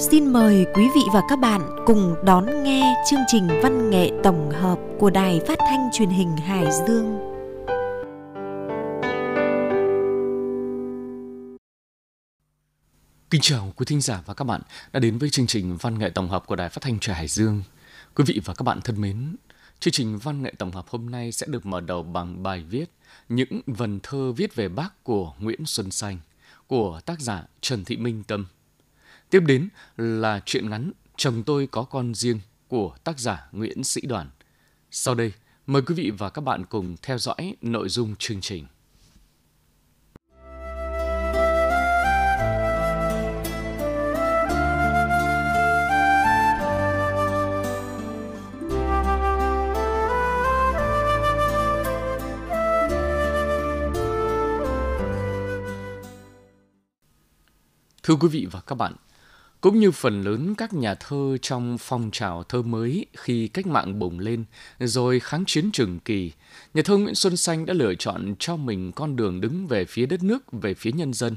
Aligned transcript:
Xin 0.00 0.32
mời 0.32 0.66
quý 0.74 0.88
vị 0.94 1.00
và 1.12 1.22
các 1.28 1.38
bạn 1.38 1.70
cùng 1.86 2.14
đón 2.24 2.64
nghe 2.64 2.94
chương 3.10 3.20
trình 3.26 3.48
văn 3.62 3.90
nghệ 3.90 4.10
tổng 4.24 4.50
hợp 4.50 4.78
của 4.98 5.10
Đài 5.10 5.40
Phát 5.48 5.58
thanh 5.58 5.88
Truyền 5.92 6.08
hình 6.08 6.36
Hải 6.36 6.66
Dương. 6.86 7.18
Kính 13.30 13.40
chào 13.40 13.72
quý 13.76 13.86
thính 13.86 14.00
giả 14.00 14.22
và 14.26 14.34
các 14.34 14.44
bạn 14.44 14.60
đã 14.92 15.00
đến 15.00 15.18
với 15.18 15.30
chương 15.30 15.46
trình 15.46 15.76
văn 15.76 15.98
nghệ 15.98 16.10
tổng 16.10 16.28
hợp 16.28 16.46
của 16.46 16.56
Đài 16.56 16.68
Phát 16.68 16.82
thanh 16.82 16.98
Truyền 16.98 17.16
Hải 17.16 17.28
Dương. 17.28 17.62
Quý 18.14 18.24
vị 18.26 18.40
và 18.44 18.54
các 18.54 18.62
bạn 18.62 18.80
thân 18.80 19.00
mến, 19.00 19.36
chương 19.80 19.92
trình 19.92 20.18
văn 20.18 20.42
nghệ 20.42 20.52
tổng 20.58 20.72
hợp 20.72 20.88
hôm 20.88 21.10
nay 21.10 21.32
sẽ 21.32 21.46
được 21.50 21.66
mở 21.66 21.80
đầu 21.80 22.02
bằng 22.02 22.42
bài 22.42 22.64
viết 22.70 22.90
Những 23.28 23.60
vần 23.66 24.00
thơ 24.02 24.32
viết 24.32 24.54
về 24.54 24.68
Bác 24.68 25.04
của 25.04 25.32
Nguyễn 25.38 25.66
Xuân 25.66 25.90
Xanh 25.90 26.18
của 26.66 27.00
tác 27.06 27.20
giả 27.20 27.44
Trần 27.60 27.84
Thị 27.84 27.96
Minh 27.96 28.24
Tâm. 28.24 28.46
Tiếp 29.30 29.40
đến 29.46 29.68
là 29.96 30.40
truyện 30.46 30.70
ngắn 30.70 30.92
Chồng 31.16 31.42
tôi 31.46 31.66
có 31.66 31.84
con 31.84 32.14
riêng 32.14 32.40
của 32.68 32.96
tác 33.04 33.18
giả 33.18 33.48
Nguyễn 33.52 33.84
Sĩ 33.84 34.00
Đoàn. 34.00 34.30
Sau 34.90 35.14
đây, 35.14 35.32
mời 35.66 35.82
quý 35.82 35.94
vị 35.94 36.10
và 36.18 36.30
các 36.30 36.40
bạn 36.40 36.64
cùng 36.64 36.96
theo 37.02 37.18
dõi 37.18 37.54
nội 37.62 37.88
dung 37.88 38.16
chương 38.16 38.40
trình. 38.40 38.66
Thưa 58.02 58.16
quý 58.20 58.28
vị 58.28 58.46
và 58.50 58.60
các 58.60 58.74
bạn, 58.74 58.94
cũng 59.60 59.78
như 59.78 59.90
phần 59.90 60.22
lớn 60.22 60.54
các 60.54 60.72
nhà 60.72 60.94
thơ 60.94 61.36
trong 61.42 61.78
phong 61.78 62.10
trào 62.12 62.42
thơ 62.42 62.62
mới 62.62 63.06
khi 63.16 63.48
cách 63.48 63.66
mạng 63.66 63.98
bùng 63.98 64.18
lên 64.18 64.44
rồi 64.78 65.20
kháng 65.20 65.44
chiến 65.46 65.70
trường 65.72 65.98
kỳ, 65.98 66.32
nhà 66.74 66.82
thơ 66.84 66.96
Nguyễn 66.96 67.14
Xuân 67.14 67.36
Xanh 67.36 67.66
đã 67.66 67.74
lựa 67.74 67.94
chọn 67.94 68.34
cho 68.38 68.56
mình 68.56 68.92
con 68.92 69.16
đường 69.16 69.40
đứng 69.40 69.66
về 69.66 69.84
phía 69.84 70.06
đất 70.06 70.22
nước, 70.22 70.52
về 70.52 70.74
phía 70.74 70.92
nhân 70.92 71.12
dân. 71.12 71.36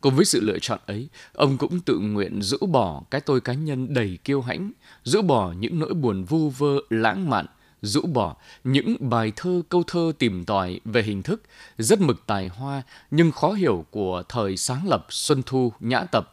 Cùng 0.00 0.16
với 0.16 0.24
sự 0.24 0.40
lựa 0.40 0.58
chọn 0.58 0.78
ấy, 0.86 1.08
ông 1.32 1.58
cũng 1.58 1.80
tự 1.80 1.98
nguyện 1.98 2.42
rũ 2.42 2.66
bỏ 2.66 3.02
cái 3.10 3.20
tôi 3.20 3.40
cá 3.40 3.52
nhân 3.52 3.94
đầy 3.94 4.18
kiêu 4.24 4.40
hãnh, 4.40 4.72
rũ 5.02 5.22
bỏ 5.22 5.52
những 5.52 5.78
nỗi 5.78 5.94
buồn 5.94 6.24
vu 6.24 6.50
vơ 6.50 6.76
lãng 6.90 7.30
mạn, 7.30 7.46
rũ 7.82 8.02
bỏ 8.02 8.36
những 8.64 8.96
bài 9.00 9.32
thơ 9.36 9.62
câu 9.68 9.82
thơ 9.86 10.12
tìm 10.18 10.44
tòi 10.44 10.80
về 10.84 11.02
hình 11.02 11.22
thức 11.22 11.42
rất 11.78 12.00
mực 12.00 12.26
tài 12.26 12.48
hoa 12.48 12.82
nhưng 13.10 13.32
khó 13.32 13.52
hiểu 13.52 13.84
của 13.90 14.22
thời 14.28 14.56
sáng 14.56 14.88
lập 14.88 15.06
Xuân 15.10 15.42
Thu 15.46 15.72
Nhã 15.80 16.04
Tập 16.04 16.32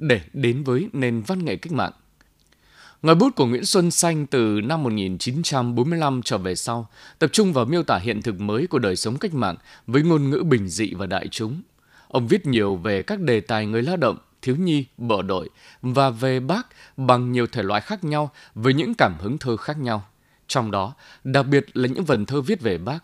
để 0.00 0.20
đến 0.32 0.62
với 0.62 0.88
nền 0.92 1.22
văn 1.26 1.44
nghệ 1.44 1.56
cách 1.56 1.72
mạng. 1.72 1.92
Ngòi 3.02 3.14
bút 3.14 3.36
của 3.36 3.46
Nguyễn 3.46 3.64
Xuân 3.64 3.90
Xanh 3.90 4.26
từ 4.26 4.60
năm 4.64 4.82
1945 4.82 6.22
trở 6.24 6.38
về 6.38 6.54
sau 6.54 6.88
tập 7.18 7.30
trung 7.32 7.52
vào 7.52 7.64
miêu 7.64 7.82
tả 7.82 7.98
hiện 7.98 8.22
thực 8.22 8.40
mới 8.40 8.66
của 8.66 8.78
đời 8.78 8.96
sống 8.96 9.18
cách 9.18 9.34
mạng 9.34 9.56
với 9.86 10.02
ngôn 10.02 10.30
ngữ 10.30 10.42
bình 10.46 10.68
dị 10.68 10.94
và 10.94 11.06
đại 11.06 11.28
chúng. 11.28 11.62
Ông 12.08 12.28
viết 12.28 12.46
nhiều 12.46 12.76
về 12.76 13.02
các 13.02 13.20
đề 13.20 13.40
tài 13.40 13.66
người 13.66 13.82
lao 13.82 13.96
động, 13.96 14.18
thiếu 14.42 14.56
nhi, 14.56 14.84
bộ 14.96 15.22
đội 15.22 15.48
và 15.82 16.10
về 16.10 16.40
bác 16.40 16.66
bằng 16.96 17.32
nhiều 17.32 17.46
thể 17.46 17.62
loại 17.62 17.80
khác 17.80 18.04
nhau 18.04 18.30
với 18.54 18.74
những 18.74 18.94
cảm 18.94 19.14
hứng 19.20 19.38
thơ 19.38 19.56
khác 19.56 19.78
nhau. 19.78 20.06
Trong 20.46 20.70
đó, 20.70 20.94
đặc 21.24 21.46
biệt 21.46 21.66
là 21.76 21.88
những 21.88 22.04
vần 22.04 22.26
thơ 22.26 22.40
viết 22.40 22.60
về 22.60 22.78
bác. 22.78 22.98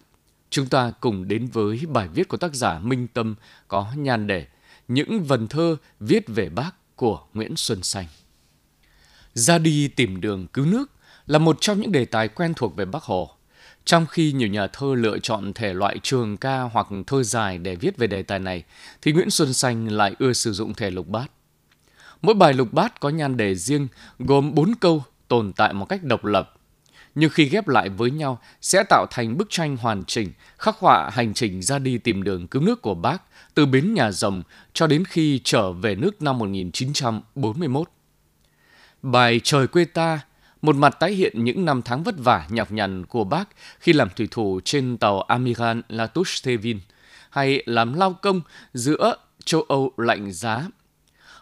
Chúng 0.50 0.66
ta 0.66 0.92
cùng 1.00 1.28
đến 1.28 1.46
với 1.52 1.80
bài 1.88 2.08
viết 2.14 2.28
của 2.28 2.36
tác 2.36 2.54
giả 2.54 2.78
Minh 2.78 3.06
Tâm 3.08 3.34
có 3.68 3.86
nhan 3.96 4.26
đề 4.26 4.46
Những 4.88 5.24
vần 5.24 5.48
thơ 5.48 5.76
viết 6.00 6.24
về 6.28 6.48
bác 6.48 6.70
của 6.96 7.20
Nguyễn 7.34 7.56
Xuân 7.56 7.82
Xanh. 7.82 8.06
Ra 9.34 9.58
đi 9.58 9.88
tìm 9.88 10.20
đường 10.20 10.46
cứu 10.46 10.66
nước 10.66 10.90
là 11.26 11.38
một 11.38 11.56
trong 11.60 11.80
những 11.80 11.92
đề 11.92 12.04
tài 12.04 12.28
quen 12.28 12.54
thuộc 12.56 12.76
về 12.76 12.84
Bác 12.84 13.02
Hồ. 13.02 13.30
Trong 13.84 14.06
khi 14.06 14.32
nhiều 14.32 14.48
nhà 14.48 14.66
thơ 14.66 14.94
lựa 14.94 15.18
chọn 15.18 15.52
thể 15.52 15.74
loại 15.74 15.96
trường 16.02 16.36
ca 16.36 16.60
hoặc 16.60 16.86
thơ 17.06 17.22
dài 17.22 17.58
để 17.58 17.76
viết 17.76 17.96
về 17.96 18.06
đề 18.06 18.22
tài 18.22 18.38
này, 18.38 18.64
thì 19.02 19.12
Nguyễn 19.12 19.30
Xuân 19.30 19.52
Xanh 19.52 19.88
lại 19.88 20.14
ưa 20.18 20.32
sử 20.32 20.52
dụng 20.52 20.74
thể 20.74 20.90
lục 20.90 21.08
bát. 21.08 21.30
Mỗi 22.22 22.34
bài 22.34 22.52
lục 22.52 22.72
bát 22.72 23.00
có 23.00 23.08
nhan 23.08 23.36
đề 23.36 23.54
riêng, 23.54 23.88
gồm 24.18 24.54
4 24.54 24.74
câu 24.74 25.04
tồn 25.28 25.52
tại 25.52 25.72
một 25.72 25.84
cách 25.88 26.04
độc 26.04 26.24
lập. 26.24 26.55
Nhưng 27.18 27.30
khi 27.30 27.44
ghép 27.44 27.68
lại 27.68 27.88
với 27.88 28.10
nhau 28.10 28.40
sẽ 28.60 28.82
tạo 28.88 29.06
thành 29.10 29.36
bức 29.36 29.46
tranh 29.50 29.76
hoàn 29.76 30.04
chỉnh, 30.04 30.32
khắc 30.58 30.76
họa 30.78 31.10
hành 31.10 31.34
trình 31.34 31.62
ra 31.62 31.78
đi 31.78 31.98
tìm 31.98 32.22
đường 32.22 32.46
cứu 32.46 32.62
nước 32.62 32.82
của 32.82 32.94
bác 32.94 33.22
từ 33.54 33.66
bến 33.66 33.94
nhà 33.94 34.10
rồng 34.10 34.42
cho 34.72 34.86
đến 34.86 35.04
khi 35.04 35.40
trở 35.44 35.72
về 35.72 35.94
nước 35.94 36.22
năm 36.22 36.38
1941. 36.38 37.90
Bài 39.02 39.40
Trời 39.44 39.66
quê 39.66 39.84
ta 39.84 40.20
một 40.62 40.76
mặt 40.76 40.96
tái 41.00 41.12
hiện 41.12 41.44
những 41.44 41.64
năm 41.64 41.82
tháng 41.82 42.02
vất 42.02 42.14
vả 42.18 42.46
nhọc 42.50 42.72
nhằn 42.72 43.06
của 43.06 43.24
bác 43.24 43.44
khi 43.78 43.92
làm 43.92 44.08
thủy 44.16 44.28
thủ 44.30 44.60
trên 44.64 44.96
tàu 44.96 45.20
Amiral 45.20 45.80
Latouche-Tevin 45.88 46.78
hay 47.30 47.62
làm 47.66 47.92
lao 47.92 48.12
công 48.12 48.40
giữa 48.74 49.16
châu 49.44 49.62
Âu 49.62 49.92
lạnh 49.96 50.32
giá. 50.32 50.66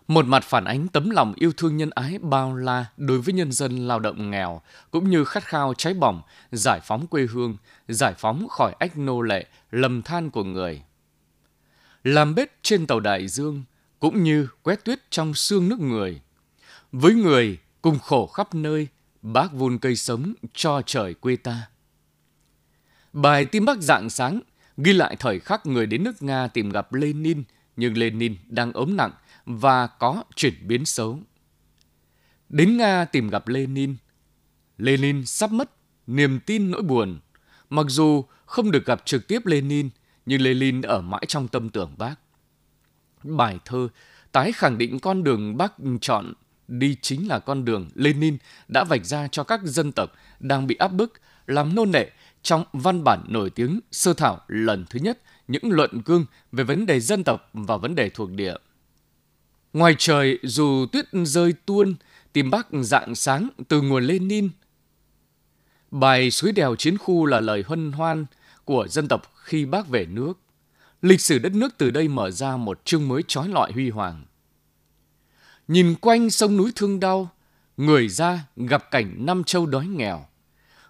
Một 0.09 0.27
mặt 0.27 0.45
phản 0.45 0.65
ánh 0.65 0.89
tấm 0.89 1.11
lòng 1.11 1.35
yêu 1.37 1.53
thương 1.57 1.77
nhân 1.77 1.91
ái 1.91 2.19
bao 2.19 2.57
la 2.57 2.87
đối 2.97 3.21
với 3.21 3.35
nhân 3.35 3.53
dân 3.53 3.89
lao 3.89 3.99
động 3.99 4.31
nghèo, 4.31 4.61
cũng 4.91 5.11
như 5.11 5.25
khát 5.25 5.45
khao 5.45 5.75
cháy 5.75 5.95
bỏng, 5.95 6.23
giải 6.53 6.81
phóng 6.85 7.07
quê 7.07 7.27
hương, 7.31 7.57
giải 7.89 8.15
phóng 8.19 8.49
khỏi 8.49 8.75
ách 8.79 8.99
nô 8.99 9.21
lệ, 9.21 9.47
lầm 9.71 10.03
than 10.03 10.31
của 10.31 10.45
người 10.45 10.83
làm 12.05 12.35
bếp 12.35 12.49
trên 12.63 12.87
tàu 12.87 13.01
đại 13.01 13.29
dương 13.29 13.63
cũng 14.01 14.23
như 14.23 14.49
quét 14.63 14.85
tuyết 14.85 15.11
trong 15.11 15.35
xương 15.35 15.69
nước 15.69 15.81
người. 15.81 16.21
Với 16.93 17.15
người 17.15 17.59
cùng 17.83 17.99
khổ 17.99 18.27
khắp 18.27 18.55
nơi, 18.55 18.89
bác 19.23 19.53
vun 19.53 19.79
cây 19.79 19.97
sống 19.97 20.35
cho 20.55 20.83
trời 20.87 21.15
quê 21.15 21.37
ta. 21.37 21.69
Bài 23.13 23.45
Tim 23.45 23.65
Bắc 23.65 23.79
dạng 23.79 24.11
sáng 24.11 24.41
ghi 24.77 24.93
lại 24.93 25.17
thời 25.19 25.41
khắc 25.41 25.67
người 25.67 25.87
đến 25.87 26.05
nước 26.05 26.23
Nga 26.23 26.49
tìm 26.49 26.71
gặp 26.71 26.93
Lenin, 26.93 27.43
nhưng 27.77 27.99
Lenin 27.99 28.37
đang 28.49 28.73
ốm 28.73 28.97
nặng 28.97 29.13
và 29.47 29.87
có 29.87 30.25
chuyển 30.37 30.55
biến 30.69 30.85
xấu. 30.85 31.21
Đến 32.49 32.77
Nga 32.77 33.05
tìm 33.05 33.29
gặp 33.29 33.49
Lenin, 33.49 33.97
Lenin 34.79 35.27
sắp 35.27 35.53
mất 35.53 35.71
niềm 36.07 36.41
tin 36.41 36.71
nỗi 36.71 36.83
buồn. 36.83 37.21
Mặc 37.71 37.87
dù 37.89 38.25
không 38.47 38.71
được 38.71 38.87
gặp 38.87 39.03
trực 39.05 39.29
tiếp 39.29 39.47
Lenin, 39.47 39.89
nhưng 40.27 40.41
Lenin 40.41 40.83
ở 40.83 41.01
mãi 41.01 41.25
trong 41.29 41.49
tâm 41.49 41.69
tưởng 41.69 41.95
bác. 41.99 42.15
Bài 43.23 43.59
thơ 43.65 43.89
tái 44.33 44.53
khẳng 44.53 44.79
định 44.79 45.01
con 45.01 45.25
đường 45.25 45.57
bác 45.57 45.73
chọn 46.01 46.33
đi 46.69 46.97
chính 47.03 47.29
là 47.29 47.39
con 47.39 47.65
đường 47.65 47.91
Lenin 47.95 48.37
đã 48.69 48.85
vạch 48.85 49.05
ra 49.05 49.29
cho 49.29 49.45
các 49.45 49.61
dân 49.65 49.93
tộc 49.93 50.13
đang 50.41 50.67
bị 50.67 50.75
áp 50.75 50.89
bức, 50.89 51.13
làm 51.47 51.75
nô 51.75 51.85
nệ 51.85 52.11
trong 52.43 52.65
văn 52.73 53.05
bản 53.05 53.25
nổi 53.29 53.51
tiếng 53.51 53.81
sơ 53.93 54.15
thảo 54.15 54.41
lần 54.49 54.85
thứ 54.91 54.99
nhất 54.99 55.19
những 55.49 55.63
luận 55.71 56.03
cương 56.03 56.27
về 56.53 56.65
vấn 56.65 56.87
đề 56.87 57.01
dân 57.01 57.25
tộc 57.25 57.51
và 57.53 57.77
vấn 57.77 57.95
đề 57.95 58.11
thuộc 58.11 58.31
địa. 58.31 58.55
Ngoài 59.75 59.95
trời 59.99 60.39
dù 60.43 60.87
tuyết 60.93 61.07
rơi 61.13 61.55
tuôn, 61.67 61.95
tìm 62.33 62.51
bác 62.51 62.67
dạng 62.73 63.15
sáng 63.15 63.49
từ 63.69 63.83
nguồn 63.83 64.05
Lenin. 64.05 64.49
Bài 65.91 66.31
Suối 66.31 66.53
đèo 66.53 66.77
chiến 66.77 66.99
khu 66.99 67.27
là 67.27 67.41
lời 67.41 67.65
hân 67.67 67.93
hoan 67.93 68.27
của 68.65 68.89
dân 68.89 69.09
tộc 69.09 69.33
khi 69.35 69.65
bác 69.65 69.89
về 69.89 70.07
nước. 70.07 70.33
Lịch 71.03 71.21
sử 71.21 71.39
đất 71.39 71.53
nước 71.53 71.75
từ 71.79 71.91
đây 71.91 72.09
mở 72.09 72.31
ra 72.31 72.57
một 72.57 72.85
chương 72.85 73.09
mới 73.09 73.23
trói 73.29 73.49
lọi 73.49 73.73
huy 73.73 73.91
hoàng. 73.91 74.25
Nhìn 75.69 75.95
quanh 75.95 76.31
sông 76.31 76.57
núi 76.57 76.73
thương 76.75 77.01
đau, 77.01 77.31
người 77.77 78.09
ra 78.09 78.45
gặp 78.57 78.91
cảnh 78.91 79.27
năm 79.27 79.45
châu 79.45 79.67
đói 79.67 79.87
nghèo. 79.87 80.27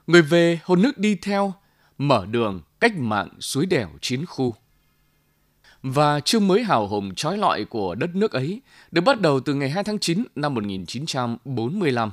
Người 0.06 0.22
về 0.22 0.58
hồn 0.64 0.82
nước 0.82 0.98
đi 0.98 1.14
theo, 1.14 1.54
mở 1.98 2.26
đường 2.26 2.62
cách 2.80 2.96
mạng 2.96 3.28
suối 3.40 3.66
đèo 3.66 3.90
chiến 4.00 4.26
khu. 4.26 4.54
Và 5.86 6.20
chương 6.20 6.48
mới 6.48 6.62
hào 6.62 6.88
hùng 6.88 7.14
trói 7.14 7.38
lọi 7.38 7.64
của 7.64 7.94
đất 7.94 8.14
nước 8.14 8.32
ấy 8.32 8.60
được 8.90 9.00
bắt 9.00 9.20
đầu 9.20 9.40
từ 9.40 9.54
ngày 9.54 9.70
2 9.70 9.84
tháng 9.84 9.98
9 9.98 10.24
năm 10.34 10.54
1945. 10.54 12.12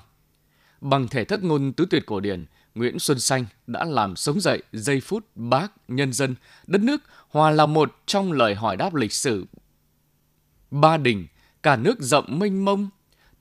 Bằng 0.81 1.07
thể 1.07 1.25
thất 1.25 1.43
ngôn 1.43 1.73
tứ 1.73 1.85
tuyệt 1.89 2.05
cổ 2.05 2.19
điển, 2.19 2.45
Nguyễn 2.75 2.99
Xuân 2.99 3.19
Xanh 3.19 3.45
đã 3.67 3.83
làm 3.83 4.15
sống 4.15 4.41
dậy 4.41 4.63
giây 4.73 5.01
phút 5.01 5.25
bác, 5.35 5.71
nhân 5.87 6.13
dân, 6.13 6.35
đất 6.67 6.81
nước 6.81 7.01
hòa 7.29 7.51
là 7.51 7.65
một 7.65 7.95
trong 8.05 8.31
lời 8.31 8.55
hỏi 8.55 8.77
đáp 8.77 8.95
lịch 8.95 9.13
sử. 9.13 9.45
Ba 10.71 10.97
đình, 10.97 11.27
cả 11.63 11.75
nước 11.75 11.99
rộng 11.99 12.39
mênh 12.39 12.65
mông, 12.65 12.89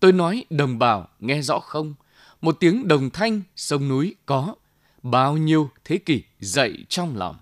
tôi 0.01 0.13
nói 0.13 0.45
đồng 0.51 0.79
bào 0.79 1.09
nghe 1.21 1.43
rõ 1.43 1.59
không? 1.59 1.95
Một 2.41 2.57
tiếng 2.61 2.89
đồng 2.89 3.11
thanh 3.11 3.43
sông 3.57 3.89
núi 3.89 4.15
có, 4.27 4.55
bao 5.03 5.37
nhiêu 5.37 5.71
thế 5.85 5.99
kỷ 5.99 6.23
dậy 6.41 6.85
trong 6.89 7.17
lòng. 7.17 7.37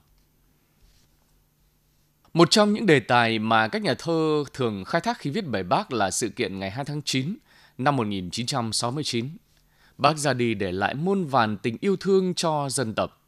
Một 2.32 2.50
trong 2.50 2.72
những 2.72 2.86
đề 2.86 3.00
tài 3.00 3.38
mà 3.38 3.69
các 3.69 3.82
nhà 3.82 3.94
thơ 3.98 4.44
thường 4.54 4.84
khai 4.84 5.00
thác 5.00 5.19
khi 5.19 5.30
viết 5.30 5.46
bài 5.46 5.62
bác 5.62 5.92
là 5.92 6.10
sự 6.10 6.28
kiện 6.28 6.58
ngày 6.58 6.70
2 6.70 6.84
tháng 6.84 7.02
9 7.02 7.36
năm 7.78 7.96
1969 7.96 9.28
bác 9.98 10.19
ra 10.19 10.32
đi 10.32 10.54
để 10.54 10.72
lại 10.72 10.94
muôn 10.94 11.26
vàn 11.26 11.56
tình 11.58 11.76
yêu 11.80 11.96
thương 11.96 12.34
cho 12.34 12.69
dân 12.70 12.94
tộc. 12.94 13.22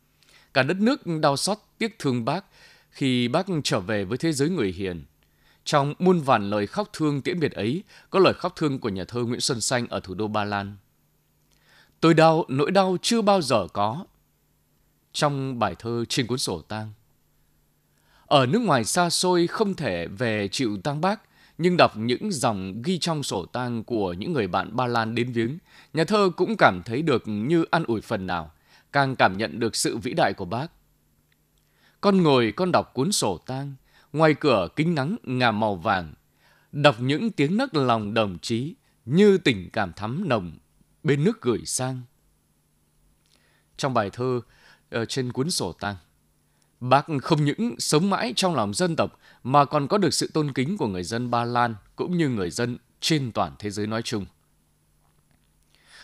Cả 0.55 0.62
đất 0.62 0.76
nước 0.76 1.06
đau 1.06 1.37
xót 1.37 1.58
tiếc 1.79 1.99
thương 1.99 2.25
bác 2.25 2.44
khi 2.91 3.29
bác 3.29 3.47
trở 3.64 3.81
về 3.81 4.05
với 4.05 4.19
thế 4.19 4.32
giới 4.32 4.49
người 4.49 4.73
hiền. 4.73 5.05
Trong 5.64 5.94
muôn 5.99 6.20
vàn 6.20 6.50
lời 6.50 6.67
khóc 6.67 6.88
thương 6.93 7.23
tiễn 7.23 7.41
biệt 7.41 7.53
ấy, 7.53 7.82
có 8.11 8.19
lời 8.19 8.35
khóc 8.35 8.53
thương 8.56 8.79
của 8.79 8.88
nhà 8.88 9.05
thơ 9.05 9.20
Nguyễn 9.20 9.41
Xuân 9.41 9.61
Xanh 9.61 9.87
ở 9.87 10.00
thủ 10.00 10.14
đô 10.14 10.29
Ba 10.29 10.44
Lan. 10.44 10.76
Tôi 12.00 12.14
đau, 12.14 12.44
nỗi 12.49 12.70
đau 12.70 12.96
chưa 13.03 13.23
bao 13.23 13.43
giờ 13.43 13.67
có. 13.73 14.05
Trong 15.12 15.58
bài 15.58 15.75
thơ 15.79 16.05
trên 16.08 16.26
cuốn 16.26 16.38
sổ 16.38 16.61
tang. 16.61 16.93
Ở 18.31 18.47
nước 18.47 18.59
ngoài 18.59 18.85
xa 18.85 19.11
xôi 19.11 19.47
không 19.47 19.75
thể 19.75 20.06
về 20.06 20.49
chịu 20.49 20.79
tang 20.85 21.00
bác, 21.00 21.21
nhưng 21.59 21.77
đọc 21.77 21.97
những 21.97 22.32
dòng 22.32 22.82
ghi 22.82 22.99
trong 22.99 23.23
sổ 23.23 23.47
tang 23.47 23.85
của 23.85 24.12
những 24.12 24.32
người 24.32 24.47
bạn 24.47 24.77
Ba 24.77 24.87
Lan 24.87 25.15
đến 25.15 25.32
viếng, 25.32 25.59
nhà 25.93 26.05
thơ 26.05 26.31
cũng 26.37 26.56
cảm 26.59 26.82
thấy 26.85 27.03
được 27.03 27.23
như 27.27 27.65
an 27.71 27.85
ủi 27.85 28.00
phần 28.00 28.27
nào, 28.27 28.53
càng 28.93 29.17
cảm 29.17 29.38
nhận 29.38 29.61
được 29.61 29.77
sự 29.77 29.97
vĩ 29.97 30.12
đại 30.12 30.32
của 30.32 30.44
bác. 30.44 30.67
Con 32.00 32.23
ngồi 32.23 32.53
con 32.56 32.73
đọc 32.73 32.94
cuốn 32.94 33.12
sổ 33.12 33.38
tang, 33.47 33.75
ngoài 34.12 34.35
cửa 34.35 34.69
kính 34.77 34.94
nắng 34.94 35.17
ngà 35.23 35.50
màu 35.50 35.77
vàng, 35.77 36.15
đọc 36.73 36.97
những 37.00 37.31
tiếng 37.31 37.56
nấc 37.56 37.75
lòng 37.75 38.15
đồng 38.15 38.38
chí 38.38 38.75
như 39.05 39.38
tình 39.38 39.71
cảm 39.73 39.93
thắm 39.93 40.29
nồng 40.29 40.53
bên 41.03 41.25
nước 41.25 41.43
gửi 41.43 41.65
sang. 41.65 42.03
Trong 43.77 43.94
bài 43.94 44.11
thơ 44.12 44.41
ờ, 44.91 45.05
trên 45.05 45.32
cuốn 45.32 45.50
sổ 45.50 45.73
tang, 45.73 45.97
bác 46.81 47.06
không 47.23 47.44
những 47.44 47.75
sống 47.79 48.11
mãi 48.11 48.32
trong 48.37 48.55
lòng 48.55 48.75
dân 48.75 48.97
tộc 48.97 49.21
mà 49.44 49.65
còn 49.65 49.88
có 49.88 49.99
được 49.99 50.15
sự 50.15 50.31
tôn 50.35 50.53
kính 50.53 50.77
của 50.77 50.88
người 50.88 51.05
dân 51.05 51.31
Ba 51.31 51.44
Lan 51.44 51.75
cũng 51.97 52.19
như 52.19 52.29
người 52.29 52.50
dân 52.50 52.79
trên 53.00 53.32
toàn 53.32 53.53
thế 53.59 53.71
giới 53.71 53.87
nói 53.87 54.03
chung. 54.03 54.27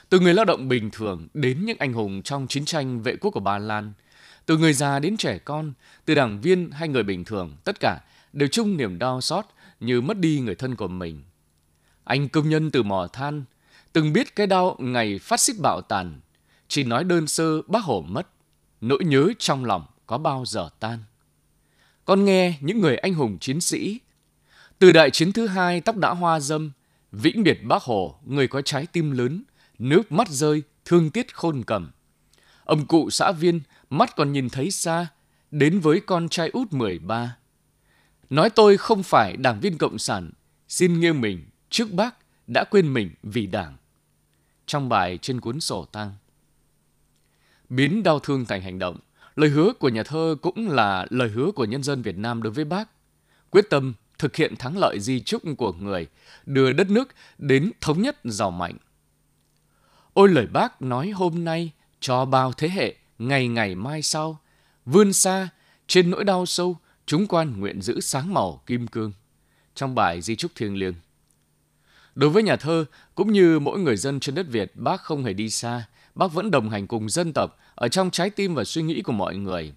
Từ 0.08 0.20
người 0.20 0.34
lao 0.34 0.44
động 0.44 0.68
bình 0.68 0.90
thường 0.90 1.28
đến 1.34 1.64
những 1.64 1.78
anh 1.78 1.92
hùng 1.92 2.22
trong 2.22 2.46
chiến 2.46 2.64
tranh 2.64 3.02
vệ 3.02 3.16
quốc 3.16 3.30
của 3.30 3.40
Ba 3.40 3.58
Lan, 3.58 3.92
từ 4.46 4.58
người 4.58 4.72
già 4.72 4.98
đến 4.98 5.16
trẻ 5.16 5.38
con, 5.38 5.72
từ 6.04 6.14
đảng 6.14 6.40
viên 6.40 6.70
hay 6.70 6.88
người 6.88 7.02
bình 7.02 7.24
thường, 7.24 7.56
tất 7.64 7.80
cả 7.80 8.00
đều 8.32 8.48
chung 8.48 8.76
niềm 8.76 8.98
đau 8.98 9.20
xót 9.20 9.44
như 9.80 10.00
mất 10.00 10.18
đi 10.18 10.40
người 10.40 10.54
thân 10.54 10.76
của 10.76 10.88
mình. 10.88 11.22
Anh 12.04 12.28
công 12.28 12.48
nhân 12.48 12.70
từ 12.70 12.82
mỏ 12.82 13.06
than, 13.12 13.44
từng 13.92 14.12
biết 14.12 14.36
cái 14.36 14.46
đau 14.46 14.76
ngày 14.78 15.18
phát 15.18 15.40
xít 15.40 15.56
bạo 15.62 15.80
tàn, 15.80 16.20
chỉ 16.68 16.84
nói 16.84 17.04
đơn 17.04 17.26
sơ 17.26 17.62
bác 17.62 17.84
Hồ 17.84 18.04
mất, 18.08 18.28
nỗi 18.80 19.04
nhớ 19.04 19.28
trong 19.38 19.64
lòng 19.64 19.86
có 20.06 20.18
bao 20.18 20.44
giờ 20.46 20.68
tan. 20.80 20.98
Con 22.04 22.24
nghe 22.24 22.58
những 22.60 22.80
người 22.80 22.96
anh 22.96 23.14
hùng 23.14 23.38
chiến 23.38 23.60
sĩ, 23.60 24.00
từ 24.78 24.92
đại 24.92 25.10
chiến 25.10 25.32
thứ 25.32 25.46
hai 25.46 25.80
tóc 25.80 25.96
đã 25.96 26.10
hoa 26.10 26.40
dâm, 26.40 26.72
vĩnh 27.12 27.42
biệt 27.42 27.58
bác 27.64 27.82
Hồ, 27.82 28.18
người 28.24 28.48
có 28.48 28.62
trái 28.62 28.86
tim 28.86 29.10
lớn, 29.10 29.42
nước 29.78 30.12
mắt 30.12 30.28
rơi, 30.28 30.62
thương 30.84 31.10
tiếc 31.10 31.34
khôn 31.34 31.62
cầm. 31.66 31.90
Ông 32.64 32.86
cụ 32.86 33.10
xã 33.10 33.32
viên, 33.32 33.60
mắt 33.90 34.16
còn 34.16 34.32
nhìn 34.32 34.48
thấy 34.48 34.70
xa, 34.70 35.06
đến 35.50 35.80
với 35.80 36.00
con 36.00 36.28
trai 36.28 36.48
út 36.48 36.72
13. 36.72 37.36
Nói 38.30 38.50
tôi 38.50 38.76
không 38.76 39.02
phải 39.02 39.36
đảng 39.36 39.60
viên 39.60 39.78
Cộng 39.78 39.98
sản, 39.98 40.30
xin 40.68 41.00
nghiêng 41.00 41.20
mình 41.20 41.44
trước 41.70 41.92
bác 41.92 42.14
đã 42.46 42.64
quên 42.70 42.92
mình 42.92 43.10
vì 43.22 43.46
đảng. 43.46 43.76
Trong 44.66 44.88
bài 44.88 45.18
trên 45.22 45.40
cuốn 45.40 45.60
sổ 45.60 45.84
tang. 45.84 46.12
Biến 47.68 48.02
đau 48.02 48.18
thương 48.18 48.44
thành 48.44 48.62
hành 48.62 48.78
động, 48.78 48.96
lời 49.36 49.50
hứa 49.50 49.72
của 49.72 49.88
nhà 49.88 50.02
thơ 50.02 50.36
cũng 50.42 50.68
là 50.68 51.06
lời 51.10 51.28
hứa 51.28 51.50
của 51.50 51.64
nhân 51.64 51.82
dân 51.82 52.02
Việt 52.02 52.18
Nam 52.18 52.42
đối 52.42 52.52
với 52.52 52.64
bác. 52.64 52.88
Quyết 53.50 53.70
tâm 53.70 53.94
thực 54.18 54.36
hiện 54.36 54.56
thắng 54.56 54.78
lợi 54.78 55.00
di 55.00 55.20
trúc 55.20 55.42
của 55.58 55.72
người, 55.72 56.06
đưa 56.46 56.72
đất 56.72 56.90
nước 56.90 57.08
đến 57.38 57.72
thống 57.80 58.02
nhất 58.02 58.16
giàu 58.24 58.50
mạnh. 58.50 58.76
Ôi 60.12 60.28
lời 60.28 60.46
bác 60.46 60.82
nói 60.82 61.10
hôm 61.10 61.44
nay 61.44 61.72
cho 62.00 62.24
bao 62.24 62.52
thế 62.52 62.68
hệ, 62.68 62.94
ngày 63.18 63.48
ngày 63.48 63.74
mai 63.74 64.02
sau, 64.02 64.38
vươn 64.84 65.12
xa 65.12 65.48
trên 65.86 66.10
nỗi 66.10 66.24
đau 66.24 66.46
sâu, 66.46 66.76
chúng 67.06 67.26
quan 67.26 67.60
nguyện 67.60 67.82
giữ 67.82 68.00
sáng 68.00 68.34
màu 68.34 68.62
kim 68.66 68.86
cương. 68.86 69.12
Trong 69.74 69.94
bài 69.94 70.22
Di 70.22 70.36
trúc 70.36 70.50
thiêng 70.54 70.76
liêng. 70.76 70.94
Đối 72.14 72.30
với 72.30 72.42
nhà 72.42 72.56
thơ, 72.56 72.84
cũng 73.14 73.32
như 73.32 73.58
mỗi 73.58 73.78
người 73.78 73.96
dân 73.96 74.20
trên 74.20 74.34
đất 74.34 74.46
Việt, 74.48 74.72
bác 74.76 75.00
không 75.00 75.24
hề 75.24 75.32
đi 75.32 75.50
xa, 75.50 75.84
bác 76.14 76.32
vẫn 76.32 76.50
đồng 76.50 76.70
hành 76.70 76.86
cùng 76.86 77.08
dân 77.08 77.32
tộc 77.32 77.58
ở 77.76 77.88
trong 77.88 78.10
trái 78.10 78.30
tim 78.30 78.54
và 78.54 78.64
suy 78.64 78.82
nghĩ 78.82 79.02
của 79.02 79.12
mọi 79.12 79.36
người. 79.36 79.72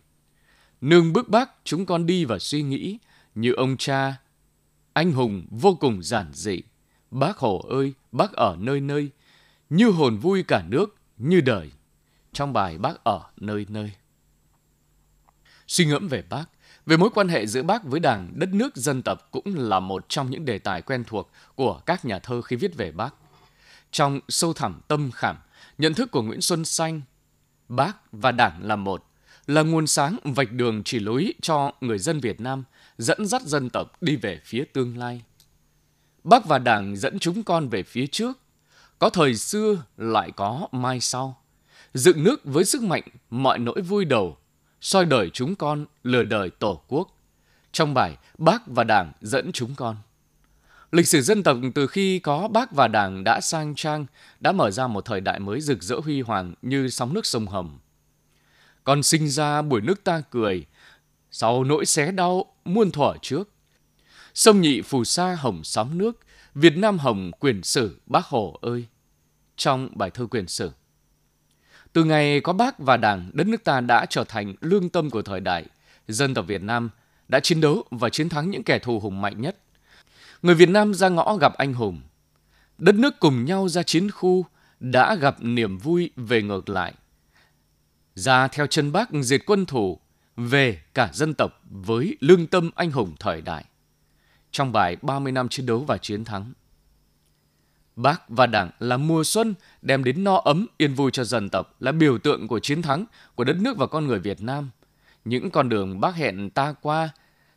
Nương 0.81 1.13
bước 1.13 1.29
bác, 1.29 1.49
chúng 1.63 1.85
con 1.85 2.05
đi 2.05 2.25
và 2.25 2.39
suy 2.39 2.61
nghĩ 2.61 2.97
như 3.35 3.53
ông 3.53 3.77
cha, 3.77 4.15
anh 4.93 5.11
hùng 5.11 5.47
vô 5.49 5.75
cùng 5.75 6.03
giản 6.03 6.31
dị. 6.33 6.61
Bác 7.11 7.37
Hồ 7.37 7.65
ơi, 7.69 7.93
bác 8.11 8.33
ở 8.33 8.55
nơi 8.59 8.81
nơi, 8.81 9.09
như 9.69 9.89
hồn 9.89 10.17
vui 10.17 10.43
cả 10.43 10.63
nước, 10.67 10.95
như 11.17 11.41
đời. 11.41 11.71
Trong 12.33 12.53
bài 12.53 12.77
bác 12.77 13.03
ở 13.03 13.21
nơi 13.37 13.65
nơi. 13.69 13.91
Suy 15.67 15.85
ngẫm 15.85 16.07
về 16.07 16.23
bác, 16.29 16.45
về 16.85 16.97
mối 16.97 17.09
quan 17.09 17.27
hệ 17.27 17.47
giữa 17.47 17.63
bác 17.63 17.83
với 17.83 17.99
đảng, 17.99 18.31
đất 18.35 18.49
nước, 18.53 18.75
dân 18.75 19.01
tộc 19.01 19.27
cũng 19.31 19.55
là 19.55 19.79
một 19.79 20.05
trong 20.09 20.29
những 20.29 20.45
đề 20.45 20.59
tài 20.59 20.81
quen 20.81 21.03
thuộc 21.07 21.31
của 21.55 21.81
các 21.85 22.05
nhà 22.05 22.19
thơ 22.19 22.41
khi 22.41 22.55
viết 22.55 22.75
về 22.77 22.91
bác. 22.91 23.15
Trong 23.91 24.19
sâu 24.29 24.53
thẳm 24.53 24.81
tâm 24.87 25.11
khảm, 25.11 25.37
nhận 25.77 25.93
thức 25.93 26.11
của 26.11 26.21
Nguyễn 26.21 26.41
Xuân 26.41 26.65
Xanh, 26.65 27.01
bác 27.69 27.97
và 28.11 28.31
đảng 28.31 28.65
là 28.65 28.75
một, 28.75 29.05
là 29.47 29.61
nguồn 29.61 29.87
sáng 29.87 30.17
vạch 30.23 30.51
đường 30.51 30.83
chỉ 30.83 30.99
lối 30.99 31.33
cho 31.41 31.71
người 31.81 31.99
dân 31.99 32.19
Việt 32.19 32.41
Nam 32.41 32.63
dẫn 32.97 33.25
dắt 33.25 33.41
dân 33.41 33.69
tộc 33.69 34.01
đi 34.01 34.15
về 34.15 34.39
phía 34.43 34.63
tương 34.73 34.97
lai. 34.97 35.21
Bác 36.23 36.45
và 36.45 36.59
đảng 36.59 36.95
dẫn 36.95 37.19
chúng 37.19 37.43
con 37.43 37.69
về 37.69 37.83
phía 37.83 38.07
trước, 38.07 38.37
có 38.99 39.09
thời 39.09 39.35
xưa 39.35 39.83
lại 39.97 40.31
có 40.31 40.67
mai 40.71 40.99
sau. 40.99 41.41
Dựng 41.93 42.23
nước 42.23 42.41
với 42.43 42.65
sức 42.65 42.81
mạnh 42.81 43.03
mọi 43.29 43.59
nỗi 43.59 43.81
vui 43.81 44.05
đầu, 44.05 44.37
soi 44.81 45.05
đời 45.05 45.29
chúng 45.33 45.55
con, 45.55 45.85
lừa 46.03 46.23
đời 46.23 46.49
tổ 46.49 46.81
quốc. 46.87 47.17
Trong 47.71 47.93
bài, 47.93 48.17
bác 48.37 48.67
và 48.67 48.83
đảng 48.83 49.11
dẫn 49.21 49.51
chúng 49.51 49.75
con. 49.75 49.95
Lịch 50.91 51.07
sử 51.07 51.21
dân 51.21 51.43
tộc 51.43 51.57
từ 51.75 51.87
khi 51.87 52.19
có 52.19 52.47
bác 52.47 52.71
và 52.71 52.87
đảng 52.87 53.23
đã 53.23 53.41
sang 53.41 53.75
trang, 53.75 54.05
đã 54.39 54.51
mở 54.51 54.71
ra 54.71 54.87
một 54.87 55.05
thời 55.05 55.21
đại 55.21 55.39
mới 55.39 55.61
rực 55.61 55.83
rỡ 55.83 55.95
huy 56.03 56.21
hoàng 56.21 56.53
như 56.61 56.89
sóng 56.89 57.13
nước 57.13 57.25
sông 57.25 57.47
Hồng. 57.47 57.79
Còn 58.83 59.03
sinh 59.03 59.29
ra 59.29 59.61
buổi 59.61 59.81
nước 59.81 60.03
ta 60.03 60.21
cười, 60.31 60.65
sau 61.31 61.63
nỗi 61.63 61.85
xé 61.85 62.11
đau 62.11 62.45
muôn 62.65 62.91
thuở 62.91 63.13
trước. 63.21 63.49
Sông 64.33 64.61
nhị 64.61 64.81
phù 64.81 65.03
sa 65.03 65.35
hồng 65.35 65.63
sóng 65.63 65.97
nước, 65.97 66.19
Việt 66.55 66.77
Nam 66.77 66.99
hồng 66.99 67.31
quyền 67.39 67.63
sử 67.63 67.99
bác 68.05 68.25
Hồ 68.25 68.59
ơi. 68.61 68.85
Trong 69.55 69.89
bài 69.95 70.09
thơ 70.09 70.27
quyền 70.31 70.47
sử. 70.47 70.71
Từ 71.93 72.03
ngày 72.03 72.41
có 72.41 72.53
bác 72.53 72.79
và 72.79 72.97
đảng, 72.97 73.31
đất 73.33 73.47
nước 73.47 73.63
ta 73.63 73.81
đã 73.81 74.05
trở 74.05 74.23
thành 74.23 74.53
lương 74.61 74.89
tâm 74.89 75.09
của 75.09 75.21
thời 75.21 75.39
đại. 75.39 75.65
Dân 76.07 76.33
tộc 76.33 76.47
Việt 76.47 76.61
Nam 76.61 76.89
đã 77.27 77.39
chiến 77.39 77.61
đấu 77.61 77.83
và 77.91 78.09
chiến 78.09 78.29
thắng 78.29 78.49
những 78.49 78.63
kẻ 78.63 78.79
thù 78.79 78.99
hùng 78.99 79.21
mạnh 79.21 79.41
nhất. 79.41 79.57
Người 80.41 80.55
Việt 80.55 80.69
Nam 80.69 80.93
ra 80.93 81.09
ngõ 81.09 81.37
gặp 81.37 81.53
anh 81.53 81.73
hùng. 81.73 82.01
Đất 82.77 82.95
nước 82.95 83.19
cùng 83.19 83.45
nhau 83.45 83.69
ra 83.69 83.83
chiến 83.83 84.11
khu 84.11 84.45
đã 84.79 85.15
gặp 85.15 85.35
niềm 85.39 85.77
vui 85.77 86.11
về 86.15 86.41
ngược 86.41 86.69
lại. 86.69 86.93
Ra 88.15 88.47
theo 88.47 88.67
chân 88.67 88.91
bác 88.91 89.09
diệt 89.21 89.41
quân 89.45 89.65
thủ, 89.65 89.99
về 90.35 90.81
cả 90.93 91.09
dân 91.13 91.33
tộc 91.33 91.61
với 91.69 92.17
lương 92.19 92.47
tâm 92.47 92.71
anh 92.75 92.91
hùng 92.91 93.15
thời 93.19 93.41
đại. 93.41 93.65
Trong 94.51 94.71
bài 94.71 94.97
30 95.01 95.31
năm 95.31 95.49
chiến 95.49 95.65
đấu 95.65 95.79
và 95.79 95.97
chiến 95.97 96.25
thắng. 96.25 96.53
Bác 97.95 98.29
và 98.29 98.45
Đảng 98.45 98.71
là 98.79 98.97
mùa 98.97 99.23
xuân 99.23 99.53
đem 99.81 100.03
đến 100.03 100.23
no 100.23 100.35
ấm 100.35 100.65
yên 100.77 100.93
vui 100.93 101.11
cho 101.11 101.23
dân 101.23 101.49
tộc, 101.49 101.75
là 101.79 101.91
biểu 101.91 102.17
tượng 102.17 102.47
của 102.47 102.59
chiến 102.59 102.81
thắng 102.81 103.05
của 103.35 103.43
đất 103.43 103.57
nước 103.59 103.77
và 103.77 103.87
con 103.87 104.07
người 104.07 104.19
Việt 104.19 104.41
Nam. 104.41 104.69
Những 105.25 105.51
con 105.51 105.69
đường 105.69 105.99
bác 105.99 106.15
hẹn 106.15 106.49
ta 106.49 106.73
qua, 106.81 107.09